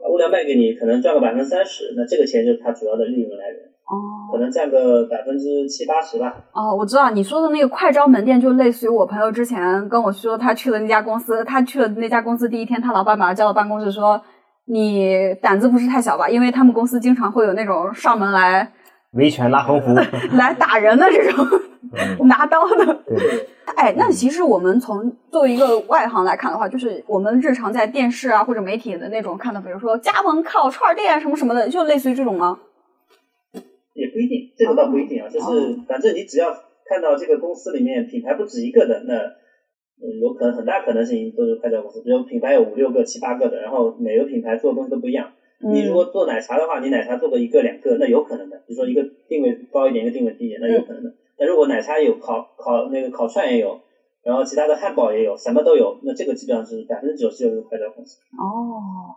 [0.00, 6.44] 把物料卖给你，可能赚个百分之三十，那这个钱就是它主要的利润来源，哦可能占个百分之七八十吧。
[6.52, 14.20] 哦，我知道你说的那个快招门店，就类似于我朋友之前跟我说，他去了那家公司，他去了那家公司第一天，他老板把他叫到办公室说
[14.68, 16.28] ：“你胆子不是太小吧？
[16.28, 18.70] 因为他们公司经常会有那种上门来
[19.12, 19.94] 维权拉横幅，
[20.36, 21.46] 来打人的这种
[22.20, 32.58] 嗯 拿刀的。”对，哎，那其实我们从作为一个外行来看的话，就是我们日常在电视啊或者媒体的那种看到，比如说加盟烤串店什么什么的，就类似于这种吗？
[33.94, 36.50] 也不一定，这个倒不一定啊，就是反正你只要
[36.88, 39.14] 看到这个公司里面品牌不止一个的，那
[40.00, 45.32] 嗯有可能很大可能性都是快餐公司，比如品牌有五六个、七八个的，然后每个品牌做的东西都不一样。
[45.60, 48.56] 你如果做奶茶的话，你奶茶做个一个两个，那有可能的。
[48.58, 51.12] 比如说一个定位高一点，一个定位低一点，那有可能的。
[51.36, 53.80] 那如果奶茶有烤烤那个烤串也有，
[54.22, 58.18] 然后其他的汉堡也有，什么都有，那这个基本上是百分之九十就是快餐公司。
[58.38, 59.10] 哦，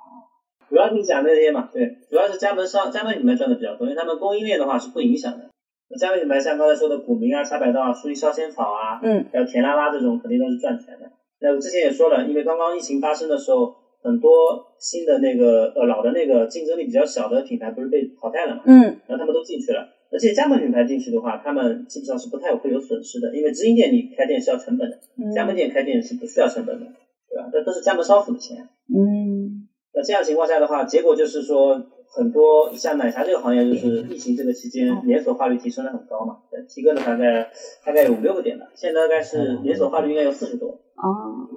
[0.67, 5.50] 主要是讲那些嘛，对，主要是加盟商、加盟品牌赚的比较多，因为他们供应链的话是不影响的。
[5.97, 11.12] 加盟品牌像刚才说的古茗啊、茶百道啊、苏力烧仙草啊，嗯，还有甜啦啦这种，肯定都是赚钱的。
[11.39, 13.73] 那我之前也说了，因为刚刚疫情发生的时候，
[14.04, 14.32] 很多
[14.80, 19.88] 新的那个呃老的那个竞争力比较小的品牌不是被淘汰了嘛，嗯然后他们都进去了。
[20.12, 26.86] 而且加盟品牌进去的话，他们基本上是不太会有损失的，因为直营店你开店是要成本的，嗯加盟店开店是不需要成本的，
[27.30, 27.49] 对吧？
[27.51, 28.57] 这都是加盟商付的钱。
[28.93, 31.82] 嗯那这样情况下的话，结果就是说，
[32.14, 37.49] 很多像奶茶这个行业，就是疫情这个期间连锁化率提升的很高嘛，对提高了大概
[37.86, 40.68] 大概有五六个点吧，现在大概是连锁化率应该有四十多。
[40.70, 41.47] 哦，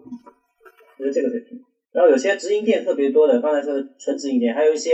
[0.99, 1.61] 就是这个水平。
[1.93, 4.91] 然后有些直营店特别多的，刚才说的纯直营店，还有一些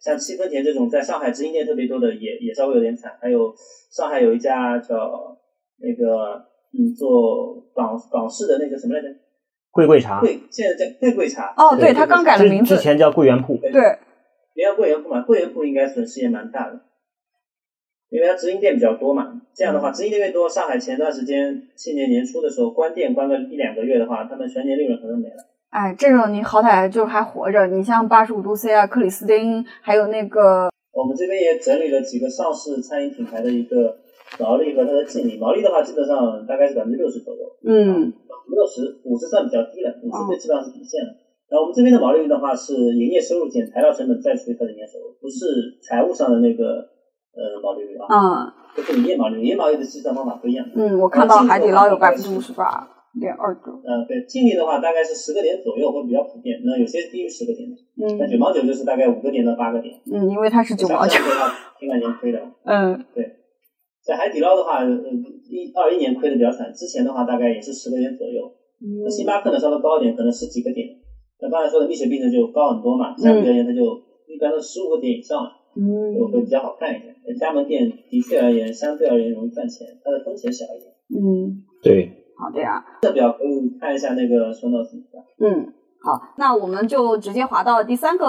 [0.00, 3.12] 像七分甜这种在上海直营店特别多的，也也稍微有点惨。
[3.20, 3.52] 还有
[3.90, 5.36] 上海有一家叫
[5.78, 6.44] 那个
[6.76, 9.08] 嗯做港港式的那个什么来着？
[9.72, 11.52] 桂桂茶，桂现在叫桂桂茶。
[11.56, 13.98] 哦，对他刚改了名字之，前叫桂圆铺，对，
[14.54, 16.80] 别叫桂圆铺嘛，桂圆铺应该损失也蛮大的，
[18.08, 19.42] 因为它直营店比较多嘛。
[19.52, 25.36] 这样的话，直营店越多，上海前段时间去年年初的时候关店关个一两个月的话，他们全年利润可能没了。
[25.70, 27.66] 哎，这种你好歹就还活着。
[27.66, 33.98] 你像八十五度 C 啊、克里斯汀，还有那个，我们这边也整理了几个上市餐饮品牌的一个
[34.38, 35.36] 毛利和它的净利。
[35.36, 38.12] 毛利的话，基本上大概是百分之六十左右，嗯
[38.48, 41.14] 五六十五十算比较低了，五十这基本上是底线了。
[41.50, 46.64] 然后我们这边的毛利率的话是营业收入减材料成本再除以它的营业收入，不是财务上的那个
[47.36, 50.66] 呃毛利率啊，嗯这是营业毛利率，营业毛利率的计算方法不一样。
[50.74, 52.88] 嗯，我看到海底捞有百分之五十八
[53.20, 62.40] 点二九，呃，对，净利的话大概是十个点左右会比较普遍，那有些低于十个点的，那九嗯毛九就是大概五个点到八个点，嗯，因为它是九毛九像，这样的话挺感觉亏的。
[62.64, 63.24] 嗯对
[64.02, 64.90] 在海底捞的话，呃，
[65.48, 68.42] 一二一年亏的比较惨，之前的话大概也是十个点左右。
[69.02, 70.88] 那星巴克呢稍微高一点，可能十几个点。
[71.40, 73.80] 那刚才说的蜜雪冰城就高很多嘛，相对而言它就
[74.26, 77.14] 一般都十五个点以上了，就会嗯比较好看一点。
[77.38, 80.92] 加盟店的确而言，相对而言容易赚钱，它的风险小一点。
[81.10, 85.18] 嗯，对，好的呀，这表可以看一下那个 show notes 一下。
[85.40, 88.26] 嗯，好，那我们就直接滑到第三个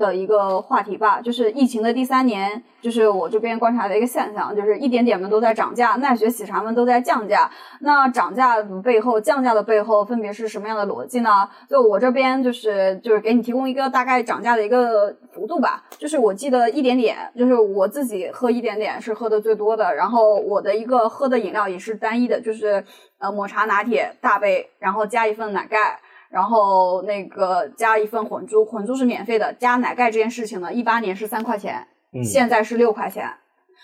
[0.00, 7.48] 的一个话题吧，就是疫情的第三年，就是我这边观察的一个现象，就是一点点们都在涨价，奈雪喜茶们都在降价。
[7.80, 11.48] 那涨价的背后，降价的背后分别是什么样的逻辑呢？
[11.68, 22.82] 就我这边就是就是给你提供一个大概涨价的一个幅度吧，就是我记得一点点，就是我自己喝一点点是喝的最多的，然后我的一个喝的饮料也是单一的，就是
[23.18, 26.00] 呃抹茶拿铁大杯，然后加一份奶盖。
[26.30, 33.28] 然后那个加一份混珠，混珠是免费的，加奶盖这件事情呢，一八年是三块钱，嗯，现在是六块钱，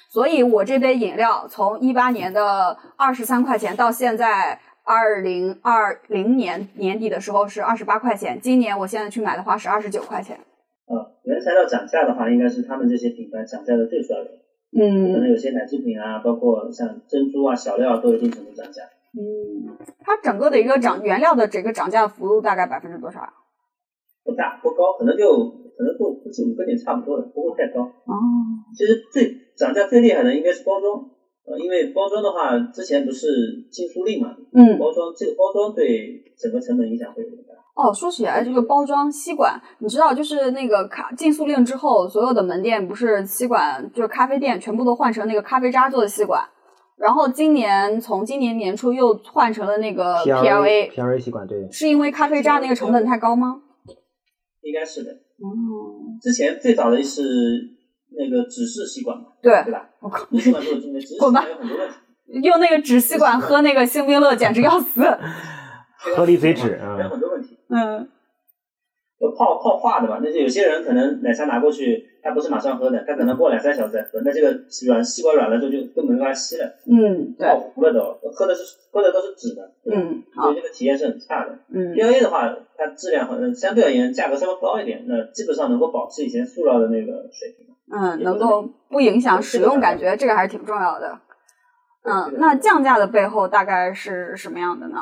[0.09, 10.37] 所以我这杯饮料从一八年的二十三块钱到现在二零二零年年底的时候是二十八块钱，今年我现在去买的话是二十九块钱。
[10.37, 10.95] 啊，
[11.25, 14.39] 原材料涨价的话，应该是他们这些品牌涨价的最主要原因。
[15.13, 18.83] 可能嗯有些奶制品啊，包括像珍珠啊、小料都有一定程度涨价。
[19.17, 23.33] 嗯，它整个的一个涨原料的这个涨价幅度大概百分之多少啊？
[24.23, 25.27] 不大不高，可能就
[25.79, 27.83] 可能就不止五个点差不多了，不会太高。
[27.83, 28.13] 哦，
[28.77, 30.99] 其实最涨价最厉害的应该是包装，
[31.47, 33.27] 呃，因为包装的话，之前不是
[33.71, 37.55] 禁塑令嘛，嗯，包装这个包装对整个成本影响会有点大。
[37.77, 46.43] 哦，说起来这个包装吸管，你知道，就是那个卡禁塑令之后，所有的门店不是吸管，就是咖啡店全部都换成那个咖啡渣做的吸管。
[46.97, 53.61] 然后今年从今年年初又换成了那个 PLA，PLA 吸管，对，是因为咖啡渣那个成本太高吗？
[54.63, 57.23] 应该是的，嗯，之前最早的是
[58.19, 59.89] 那个纸式吸管嘛，对对，吧？
[60.01, 61.95] 我靠， 吸管做的中间，指示吸滚吧管有很多问题。
[62.43, 65.03] 用那个纸吸管喝那个星冰乐简直要死。
[66.17, 67.57] 喝了一嘴脂还有啊，很多问题。
[67.69, 68.09] 嗯
[69.19, 70.21] 有泡泡化的嘛？
[70.23, 78.01] 那就有些人可能奶茶拿过去，他不是马上喝的，他可能过两三小时再喝，那这个软吸管软了之后就根本没法吸了，嗯，对，泡糊了都，
[78.31, 78.63] 喝的是
[78.93, 81.59] 喝的都是纸的，嗯，所以，这个体验是很差的。
[81.73, 87.67] 嗯 PLA 的话，它质量好像相对而言价格稍微高一点，那基本上能够保持以前塑料的那个水平。
[87.89, 91.19] 嗯，能够不影响使用感觉，这个还是挺重要的。
[92.03, 94.99] 嗯，那降价的背后大概是什么样的呢？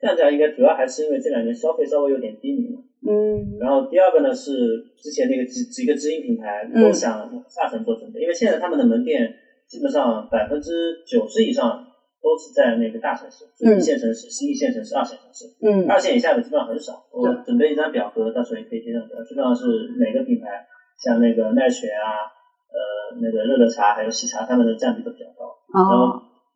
[0.00, 2.80] 降价应该主要还是因为这两年消费稍微有点低迷嘛。
[3.00, 4.52] 嗯然后第二个呢是
[5.00, 9.32] 之前那个几几个直营品牌嗯都想下沉做准备，因为现在他们的门店
[9.68, 11.86] 基本上百分之九十以上
[12.20, 17.02] 都是在那个大城市，就一线城市、新一线城市、二线城市，嗯二线以下的基本上很少。
[17.10, 19.64] 我准备一张表格，到时候也可以贴上去，基本上是
[19.96, 20.66] 每个品牌，
[20.98, 22.28] 像那个奈雪啊，
[22.68, 25.56] 呃，那个热热茶还有喜茶，他们的占比都比较高。
[25.72, 25.82] 然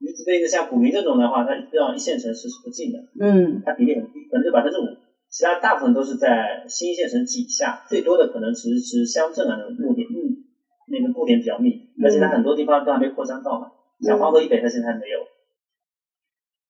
[0.00, 3.62] 哦后女子杯的像古茗这种的话，它让一线城市是不进的，嗯。
[3.64, 4.84] 它比例很低，可能就百分之五，
[5.30, 10.44] 其他大部分都是在新一线城市以下，最多的可能其实是乡镇啊那种路点，嗯，
[10.88, 13.70] 那个布点比较密，而且它很多地方都还没扩张到嘛，
[14.00, 15.18] 像黄河以北它现在还没有，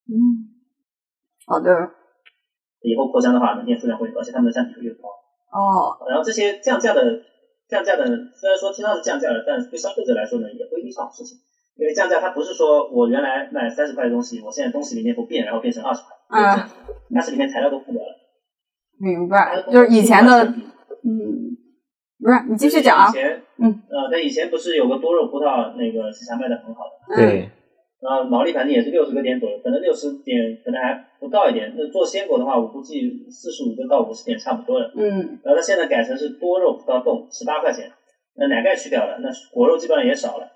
[0.07, 0.15] 嗯，
[1.45, 1.91] 好的。
[2.81, 5.09] 以后扩张的话门店数量会多，而且他们的占比会越高。
[5.51, 5.97] 哦。
[6.07, 7.01] 然后这些降价的
[7.67, 11.39] 降价的，虽然说听到是降价了，但对消费者来说呢，也不一定是好事情。
[11.77, 16.69] 因为降价它不是说我原来卖三十块的东西，我现在东西里面不变，然后变成二十块，啊，
[17.13, 18.15] 但是里面材料都不掉了。
[18.97, 20.43] 明白，就是以前的
[21.03, 21.51] 嗯，
[22.17, 27.49] 不是你继续讲啊以，前，嗯，呃，它以前不是有个多肉葡萄那个喜茶卖的很好的，嗯对，
[27.99, 31.73] 然后毛利反正也是六十个点左右，可能六十点可能还不到一点。
[31.75, 34.89] 那做鲜果的话，我估计四十五个到五十点差不多了。
[34.95, 37.91] 嗯然后它现在改成是多肉葡萄冻，十八块钱，
[38.37, 40.47] 那奶盖去掉了，那果肉基本上也少了。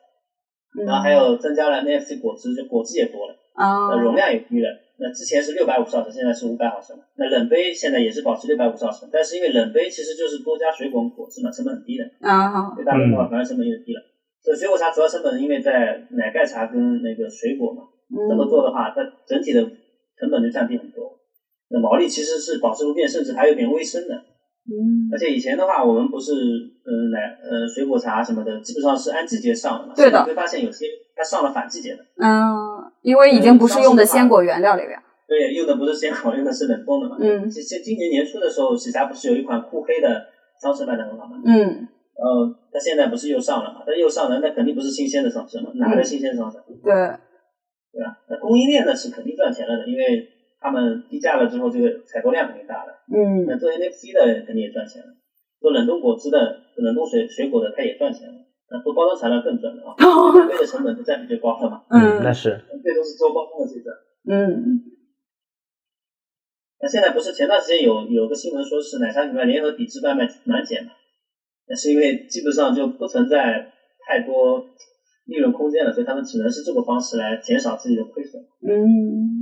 [0.78, 4.70] 嗯，然后还有增加了 NFC 果汁，就果汁也多了，啊那容量也低了。
[5.02, 7.00] 那之前是六百五十毫升，现在是五百毫升。
[7.16, 12.04] 那冷杯现在也是保持六百五十毫升，但是因为冷杯其实就是多加水果果汁嘛，成本很低的。
[12.20, 14.02] 啊对大杯的话，反而成本也低了。
[14.44, 17.84] 所以水果茶主要成本因为在奶盖茶跟那个水果嘛，
[18.30, 19.62] 这么嗯做的话，它整体的
[20.18, 21.18] 成本就降低很多。
[21.70, 24.16] 那毛利其实是保持不变，甚至还有点微升的。
[24.70, 29.94] 嗯而且以前的话，我们不是嗯奶呃水果茶什么的，基本上是按季节上的嘛。
[29.96, 32.54] 对的会发现有些它上了反季节的，嗯，
[33.02, 35.04] 因为已经不是用的鲜果原料了呀。
[35.28, 37.18] 对，用的不是鲜果，用的是冷冻的嘛。
[37.20, 40.28] 嗯其实今年年初的时候，喜茶不是有一款酷黑的
[40.62, 41.42] 桑葚卖的很好嘛？
[41.46, 41.88] 嗯
[42.20, 43.82] 然后它现在不是又上了嘛？
[43.86, 45.72] 它又上了，那肯定不是新鲜的桑葚嘛？
[45.76, 46.56] 哪来新鲜桑葚？
[46.84, 46.92] 对，
[47.94, 48.18] 对吧？
[48.30, 50.28] 那供应链呢是肯定赚钱了的，因为
[50.60, 53.00] 他们低价了之后，这个采购量肯定大了。
[53.12, 53.46] 嗯。
[53.48, 55.16] 那做 NFC 的肯定也赚钱了，
[55.60, 58.36] 做冷冻果汁的、冷冻水水果的，它也赚钱了。
[58.72, 62.22] 那做包装材料更赚了啊， 咖啡的成本就占比就高了嘛，嗯。
[62.24, 62.62] 那是。
[62.84, 63.96] 这都是做包装的最赚。
[64.28, 64.84] 嗯。
[66.82, 70.92] 那现在不是前段时间有有个新闻说是奶茶品牌联合抵制外卖满减嘛？
[71.68, 73.72] 那是因为基本上就不存在
[74.08, 74.66] 太多
[75.26, 79.39] 利润空间了，所以他们只能是这个方式来减少自己的亏损，嗯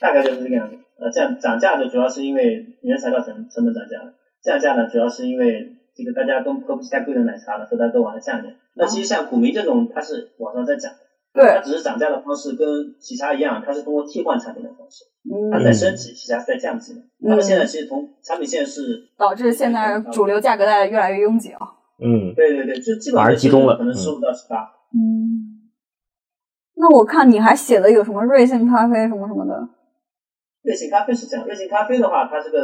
[0.00, 0.76] 大概就是这个样子。
[0.98, 8.54] 呃，降涨价的主要是因为原材料成成本涨价了，降价呢主要是因为这个大家都喝不起太贵的奶茶了，所以大家都往下降点。
[8.74, 10.92] 那其实像古茗这种，它是往上在涨，
[11.34, 12.66] 它对，只是涨价的方式跟
[12.98, 15.04] 喜茶一样，它是通过替换产品的方式。
[15.52, 17.00] 它嗯在升级，喜茶是在降级的。
[17.28, 18.80] 他们现在其实从产品线是，
[19.18, 21.60] 导致现在主流价格带越来越拥挤啊。
[21.98, 24.62] 嗯，对对对，就基本上而集中了可能十五到十八。
[24.94, 25.68] 嗯，
[26.76, 29.68] 那我看你还写的有什么瑞幸咖啡什么什么的。
[30.66, 32.58] 瑞幸咖啡是这样，瑞幸咖啡的话，它是个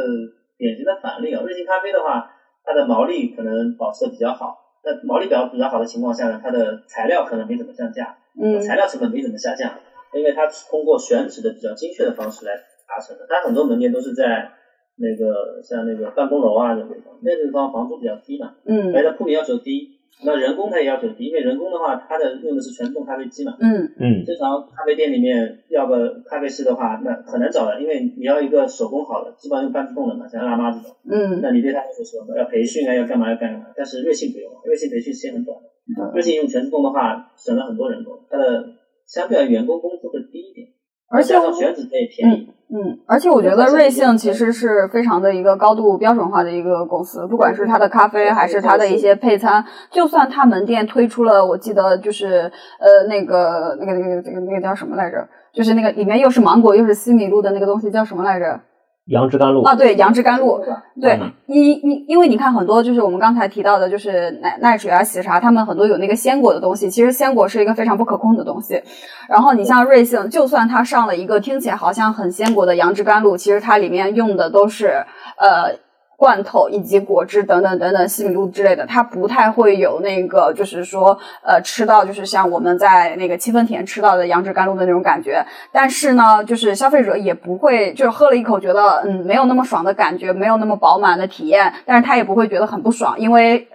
[0.57, 1.41] 典型的反例啊。
[1.41, 2.29] 瑞幸咖啡的话，
[2.65, 9.71] 它的毛利可能保持的比较好，那毛利比较比较好的情况下呢，它的材料可能没怎么降价，嗯材料成本没怎么下降，
[10.13, 12.53] 因为它是通过选址的比较精确的方式来
[12.85, 13.25] 达成的。
[13.29, 14.51] 它很多门店都是在
[14.97, 19.92] 那个像那个办公楼啊那个地方，那个地方房租比较低嘛，嗯而且它铺面要求低，
[20.25, 23.55] 那人工它也要求低，因为人工的话，它的用的是全自动咖啡机嘛。
[23.59, 32.37] 嗯嗯正常咖啡店里面要个咖啡师的话，那很难找的，因为你要一个手工好的，基本上用半自动的嘛，像辣妈这种，嗯那你对他要求什么？
[32.37, 33.65] 要培训啊，要干嘛要干嘛？
[33.75, 36.11] 但是瑞幸不用，瑞幸培训时间很短的。
[36.13, 38.63] 瑞幸用全自动的话，省了很多人工，它的
[39.05, 40.67] 相对而言员工工资会低一点，
[41.09, 42.49] 而且我加上选址它也便宜。
[42.75, 55.27] 嗯，而且我觉得瑞幸其实是非常的一个高度标准化的一个公司，不管是它的咖啡还是它的一些配餐，就算它门店推出了，我记得就是呃那个那个那个那个那个叫什么来着？
[55.53, 58.59] 就是那个里面又是芒果又是西米露的那个东西叫什么来着？
[59.05, 60.63] 杨枝甘露啊，对，杨枝甘露。
[61.01, 68.81] 对嗯，因因因为你看很多就是我们刚才提到的，就是奶奈水啊、喜茶，他们很多有那个鲜果的东西，其实鲜果是一个非常不可控的东西。
[69.27, 75.05] 然后你像瑞幸，就算它上了一个听起来好像很鲜果的杨枝甘露，其实它里面用的都是
[75.37, 75.77] 呃。
[76.17, 85.45] 罐头以及果汁等等等等西米露之类的，它不太会有那个，就是说，呃，吃到就是像我们在那个七分甜吃到的杨枝甘露的那种感觉。
[85.71, 93.67] 但是呢，就是消费者也不会，就是喝了一口觉得嗯没有那么爽的感觉，没有那么饱满的体验，但是他也不会觉得很不爽，因为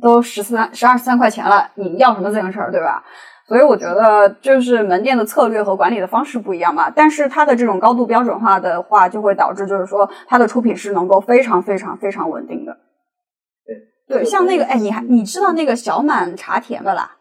[0.00, 3.02] 都十三十二三块钱了，你要什么自行车对吧？
[3.48, 12.76] 所以我觉得就是门店的策略和管理的方式不一样嘛，但是它的这种高度标准化的话，就会导致就是说它的出品是能够非常非常非常稳定的。
[14.06, 17.12] 对对，像那个哎，你还你知道那个小满茶田的啦？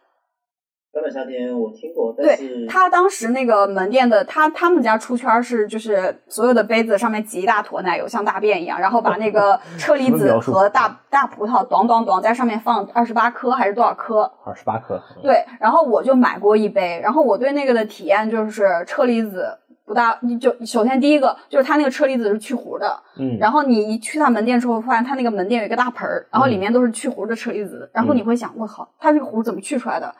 [0.97, 14.23] 小满夏天我听过，但对是他当时那个门店的，他他们家出圈是就是所有的杯子上面挤一大坨奶油，像大便一样，然后把那个 车厘子和大大葡萄咚咚咚在上面放二十八颗还是多少颗？
[14.43, 30.13] 二十八颗，对，然后我就买过一杯，然后我对那个的体验就是车厘子不大，就首先第一个就是它那个车厘子是去核的，嗯，然后你一去他门店之后，发现他那个门店有一个大盆儿，然后里嗯面都是去核的车厘子，然后你会想，我靠，它这个核怎么去出来的？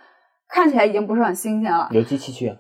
[0.50, 2.52] 看起来已经不是很新鲜了，有机器去，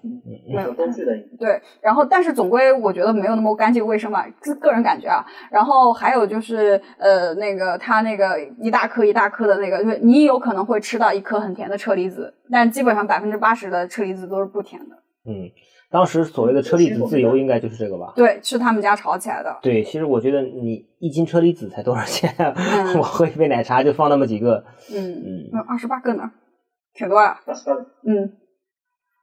[0.53, 5.25] 没有工具的，对，然后但是总归我觉得没有那么干净卫生吧，个个人感觉啊。
[5.49, 14.95] 然后还有就是呃，那个它那个一大颗一大颗的那个，就是你有可能会吃到一颗很甜的车厘子，但基本上百分之八十的车厘子都是不甜的。
[15.25, 15.49] 嗯，
[15.89, 18.11] 当时所谓的车厘子自由应该就是这个吧？
[18.15, 19.57] 对，是他们家炒起来的。
[19.61, 22.53] 对，其实我觉得你一斤车厘子才多少钱啊？
[22.57, 26.29] 嗯 我喝一杯奶茶就放那么几个，嗯，嗯，二十八个呢。
[26.97, 27.39] 挺多啊。
[27.45, 27.77] 八十八。
[28.03, 28.29] 嗯，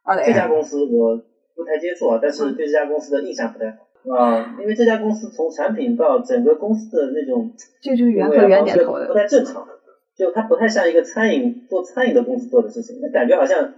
[0.05, 0.33] 好嘞这。
[0.33, 1.17] 家公司我
[1.57, 7.51] 不太接触啊，但是对这家公司的印象不太好啊、因为这家公司从产品到整个公司的那种
[7.81, 9.15] 这就是圆定位啊和圆点头的不。
[9.15, 9.67] 太正常，
[10.15, 13.73] 就它不太像一个餐饮做餐饮的公司做的事情，那感觉好像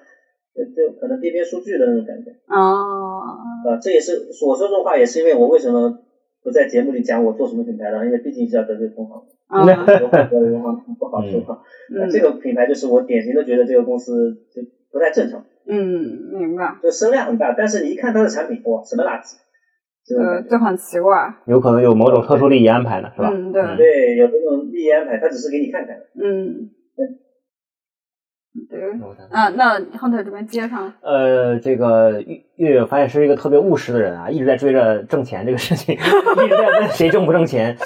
[0.53, 3.23] 就就可能编编数据的那种感觉哦，
[3.71, 3.79] 啊。
[3.81, 5.97] 这也是我说这种话，也是因为我为什么
[6.43, 10.63] 不在节目里讲我做什么品牌的，因为毕竟是要得罪同行，啊，有很多人
[10.99, 11.63] 不好说话。
[11.91, 15.45] 那嗯这个品牌就是我典型的觉得这个公司就不太正常。
[15.69, 16.77] 嗯，明白。
[16.83, 19.37] 就声量很大，但是你一看它的产品，哇，什么垃圾，
[20.19, 20.43] 呃。
[20.43, 21.35] 就很奇怪。
[21.47, 23.31] 有可能有某种特殊利益安排呢，是吧？
[23.33, 25.97] 嗯，对，对，有这种利益安排，他只是给你看看。
[26.15, 26.71] 嗯，
[28.69, 28.81] 对。
[29.31, 30.93] 啊，那 Hunter 这边接上。
[31.03, 37.77] 呃，这个月月月发现是一个特别务实的人啊，一直在追着挣钱这个事情， 一直在问谁挣不挣钱。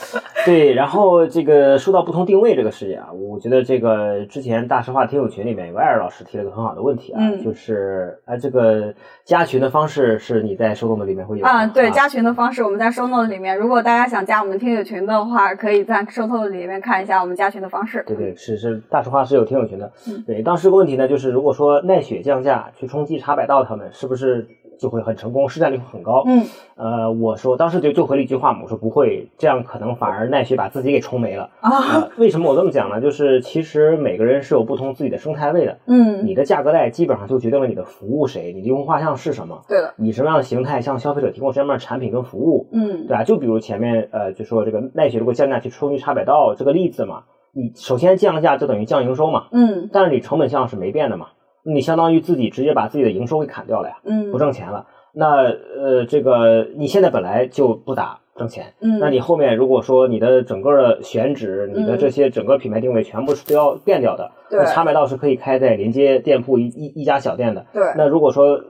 [0.47, 8.95] 对，然后这个说到不同定位这个事情啊，我觉得这个之前大实话听友群里面有个艾尔老师提了个很好的问题啊，嗯就是啊这个
[9.25, 18.03] 加群的方式是你在收动的里面会有啊，吗对，加群的方式我们在收 note 里面，如果大家想加我们听友群的话，可以在收 note 里面看一下我们加群的方式。
[18.07, 19.93] 对对，是是，大实话是有听友群的。
[20.09, 24.49] 嗯对，当时有个问题呢，就是如果说奈雪降价去冲击茶百道他们，是不是
[24.79, 26.23] 就会很成功，市占率会很高？
[26.27, 26.45] 嗯
[26.77, 31.51] 呃，我说当时就就回了一句话嘛，我说不会，这样可能反而奈雪把自己给冲没了。
[31.61, 33.01] 啊，呃，为什么我这么讲呢？
[33.01, 42.69] 就是其实每个人是有不同自己的生态位的，嗯，你的价格带基本上就决定了你的服务谁，你的用户画像是什么，对的，以什么样的形态向消费者提供什么样的产品跟服务。
[42.73, 43.23] 嗯对吧？
[43.25, 51.29] 就比如前面呃，就说这个奈雪如果降价去冲击茶百道这个例子嘛，你首先降价就等于降营收嘛，嗯但是你成本项是没变的嘛，
[51.65, 54.87] 你相当于自己直接把自己的营收给砍掉了呀，嗯，不挣钱了。
[55.13, 67.67] 那呃，这个你现在本来就不咋挣钱，嗯，那你后面如果说你的整个的选址、你的这些整个品牌定位全部是都要变掉的，对那茶百道是可以开在连接店铺一一一家小店的。
[67.73, 68.61] 对，那如果说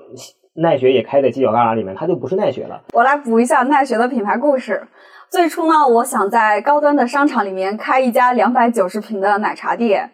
[0.54, 2.80] 奈雪也开在犄角旮旯里面，它就不是奈雪了。
[2.94, 4.82] 我来补一下奈雪的品牌故事。
[5.30, 10.10] 最初呢，我想在高端的商场里面开一家两百九十平的奶茶店，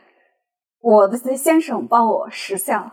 [0.82, 2.92] 我的先生帮我实现了。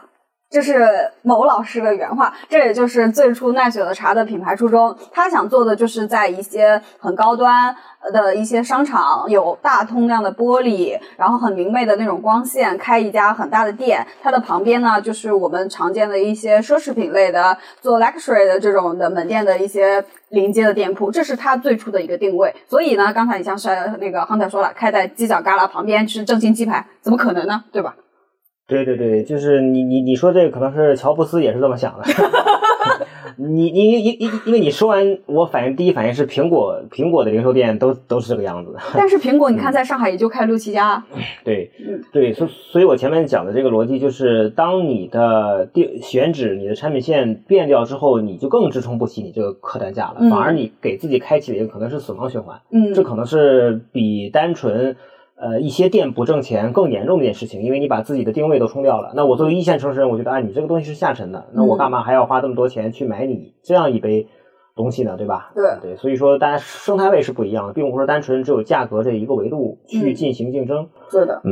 [0.53, 0.87] 这是
[1.23, 4.95] 某老师的原话，这也就是最初奈雪的茶的品牌初衷。
[5.11, 7.75] 他想做的就是在一些很高端
[8.13, 14.05] 的一些商场，有大通量的玻璃，然后很明媚的那种光线，开一家很大的店。
[14.21, 22.55] 它的旁边呢，就是我们常见的一些奢侈品类的、做 luxury 的这种的门店的一些临街的店铺，这是它最初的一个定位。
[22.69, 27.63] 所以呢，刚才你像是那个 Hunter 说了，开在犄角旮旯旁边是正新鸡排，怎么可能呢？
[27.71, 27.95] 对吧？
[28.67, 32.03] 对对对，就是你你你说这个可能是乔布斯也是这么想的。
[33.35, 38.75] 你你因因因因为你说完，我反应第一反应是苹果苹果的零售店都都是这个样子。
[38.93, 41.03] 但是苹果，你看在上海也就开六七家。
[41.43, 54.95] 对嗯，对，所所以，我前面讲的这个逻辑就是，当你的定选址、你的产品线变掉之后，你就更支撑不起你这个客单价了，嗯反而你给自己开启了一个可能是死亡循环，嗯，这可能是比单纯。
[55.43, 59.11] 呃，一些店不挣钱更严重的一件事情，因为你把自己的定位都冲掉了。
[59.13, 64.25] 那我作为一线城市人，我觉得啊，你这个东西是下沉的，那我干嘛还要花这么多钱去买你这样一杯
[64.75, 65.17] 东西呢？
[65.17, 65.51] 对吧？
[65.53, 70.87] 对对，所以说大家生态位是不一样的，并不是单纯只有价格这一个维度去嗯进行竞争。
[71.11, 71.51] 是的，嗯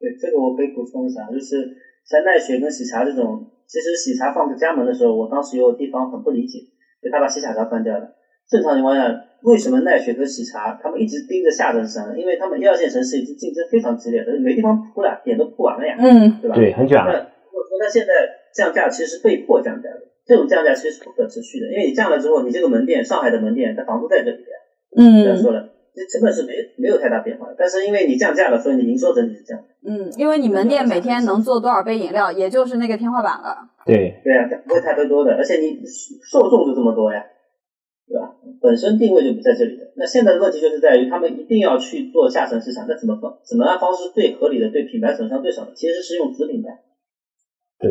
[0.00, 1.62] 对，这个我可以补充一下，就是
[2.04, 6.58] 像奈雪跟喜茶这种，其实喜茶放在加盟的时候，我当时有地方很不理解，
[7.00, 8.08] 就他把喜茶茶关掉了。
[8.50, 9.06] 正常情况下，
[9.44, 12.18] 为什么奈雪和喜茶他们一直盯着下沉市场呢？
[12.18, 16.54] 因为他们一二线城市已经竞争非常激烈了，没地方铺了，点都铺完了呀，嗯对吧？
[16.54, 17.30] 对，很卷那了。
[17.50, 18.12] 如果说他现在
[18.54, 24.58] 降价，其实是被迫降价的，这种降价其实是不可持续的，因为你降了之后，你这个门店，上海的门店，它房租在这里的呀。
[24.94, 29.64] 这样嗯说了，这成本是没没有太大变化的，但是因为你降价了，所以你营收整体是降的。
[29.84, 33.56] 嗯，因为你门店每天能做多少杯饮料，也就是那个天花板了。
[33.84, 35.80] 对，对啊，不会太多多的，而且你
[36.30, 37.20] 受众就这么多呀，
[38.08, 38.34] 对吧？
[38.60, 39.82] 本身定位就不在这里的。
[39.96, 45.72] 那现在的问题就是在于，他们一定要去做下沉市场，那怎么方怎么样方式最合理的、对品牌损伤最少的？
[45.74, 46.68] 其实是用子品牌，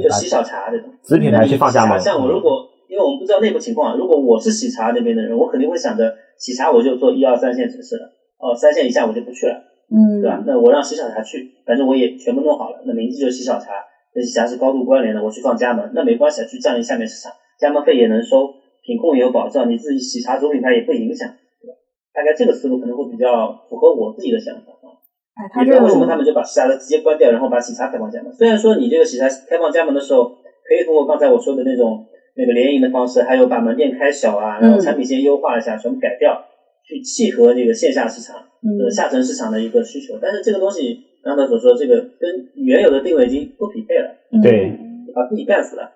[0.01, 1.99] 就喜小茶这种子品牌去放加盟。
[1.99, 10.43] 像我如果因为我们不知道内部情况，如果我是喜茶那边的人，我肯定会想着喜茶我就做一二三线城市了，哦，三线以下我就不去了，嗯对吧？
[10.45, 13.72] 那我让喜小茶去，反正我也全部弄好了，那名字就是喜小茶，
[14.14, 18.53] 跟喜茶是高度关联的，我去放加盟，那没关系，去占领下面市场，加盟费也能收，
[18.84, 21.27] 品控也有保障，你自己喜茶主品牌也不影响，
[21.61, 21.73] 对吧？
[22.13, 24.97] 大概这个思路可能会比较符合我自己的想法啊。
[25.34, 28.32] 哎，他道为什么他们就把喜茶的直接关掉，然后把喜茶开放加盟？
[28.34, 30.25] 虽然说你这个喜茶开放加盟的时候，
[30.67, 32.05] 可以通过刚才我说的那种
[32.36, 36.43] 那个联营的方式，还有把门店开小啊，然后产品线优化一下，全部改掉，
[36.84, 40.17] 去契合这个线下市场、呃嗯下沉市场的一个需求。
[40.21, 44.69] 但是这个东西刚才所说，这个跟原有的定位已经不匹配了，对
[45.15, 45.89] 把自己干死了。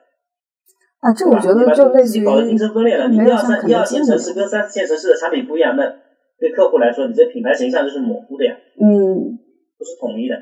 [1.06, 3.08] 啊，这我觉得就类似于你搞得竞争分裂了。
[3.08, 5.86] 你一二三一二线城市跟三四线城市的产品不一样，那
[6.39, 9.38] 对客户来说，你这品牌形象就是模糊的呀，嗯
[9.78, 10.36] 不是统一的。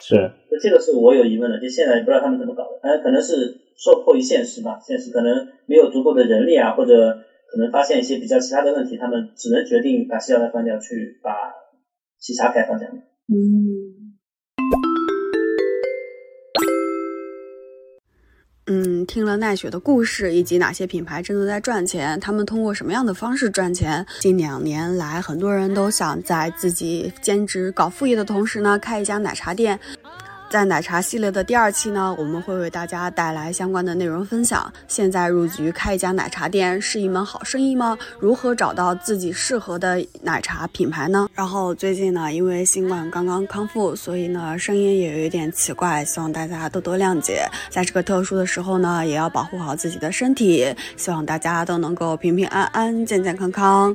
[0.00, 0.16] 是，
[0.50, 7.16] 那这个是我有疑问的，就现在不知道他们怎么搞的，当然可能是受迫于现实吧，现实可能没有足够的人力啊，或者
[7.52, 11.30] 可能发现一些比较其他的问题，他们只能决定把西药代放掉，去把
[12.18, 13.02] 喜茶开放下面。
[13.28, 14.07] 嗯。
[18.70, 24.04] 嗯，听了奈雪的故事，以及哪些品牌真的在赚钱，他们通过什么样的方式赚钱？
[24.20, 29.80] 近两年来，很多人都想在自己兼职搞副业的同时呢，开一家奶茶店。
[30.50, 34.72] 在奶茶系列的第二期呢，我们会为大家带来相关的内容分享。
[34.88, 37.98] 现在入局开一家奶茶店是一门好生意吗？
[38.18, 41.28] 如何找到自己适合的奶茶品牌呢？
[41.34, 47.46] 然后最近呢，因为新冠刚刚康复，所以呢声音也有一点奇怪，希望大家多多谅解。
[47.68, 53.94] 在这个特殊的时候呢，也要保护好自己的身体，希望大家都能够平平安安、健健康康。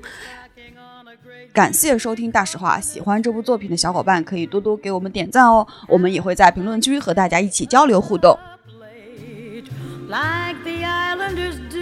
[1.54, 8.36] 感谢收听大实话，喜欢这部作品的小伙伴可以多多给我们点赞哦，我们也会在评论区和大家一起交流互动。
[8.80, 9.66] late,
[10.08, 11.78] like the islanders do.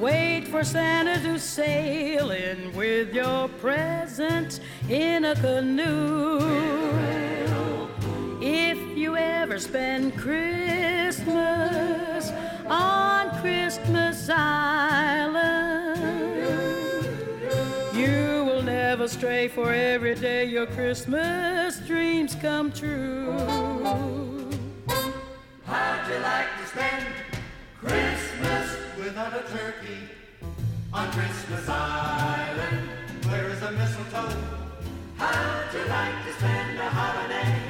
[0.00, 6.40] Wait for Santa to sail in with your present in a canoe.
[8.40, 11.20] If you ever spend Christmas
[12.66, 15.69] on Christmas Island,
[19.10, 23.32] will never stray, for every day your Christmas dreams come true.
[25.64, 27.06] How'd you like to spend
[27.78, 30.08] Christmas without a turkey
[30.92, 32.88] on Christmas Island?
[33.28, 34.36] Where is the mistletoe?
[35.16, 37.62] How'd you like to spend a holiday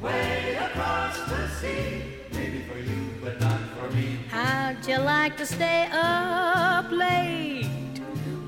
[0.00, 2.02] way across the sea?
[2.32, 4.18] Maybe for you, but not for me.
[4.28, 7.81] How'd you like to stay up late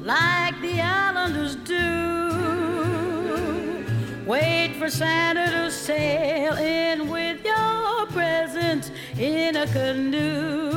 [0.05, 1.75] like the islanders do?
[4.27, 10.73] Wait for Santa to sail in with your presents in a canoe.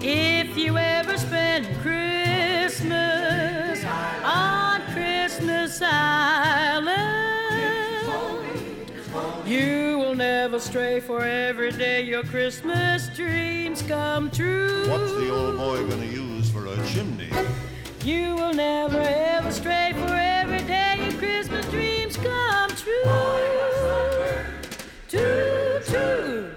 [0.00, 3.84] If you ever spend Christmas
[4.24, 7.45] on Christmas Island,
[9.46, 14.90] you will never stray, for every day your Christmas dreams come true.
[14.90, 17.30] What's the old boy gonna use for a chimney?
[18.02, 23.04] You will never ever stray, for every day your Christmas dreams come true.
[25.08, 26.55] True, true.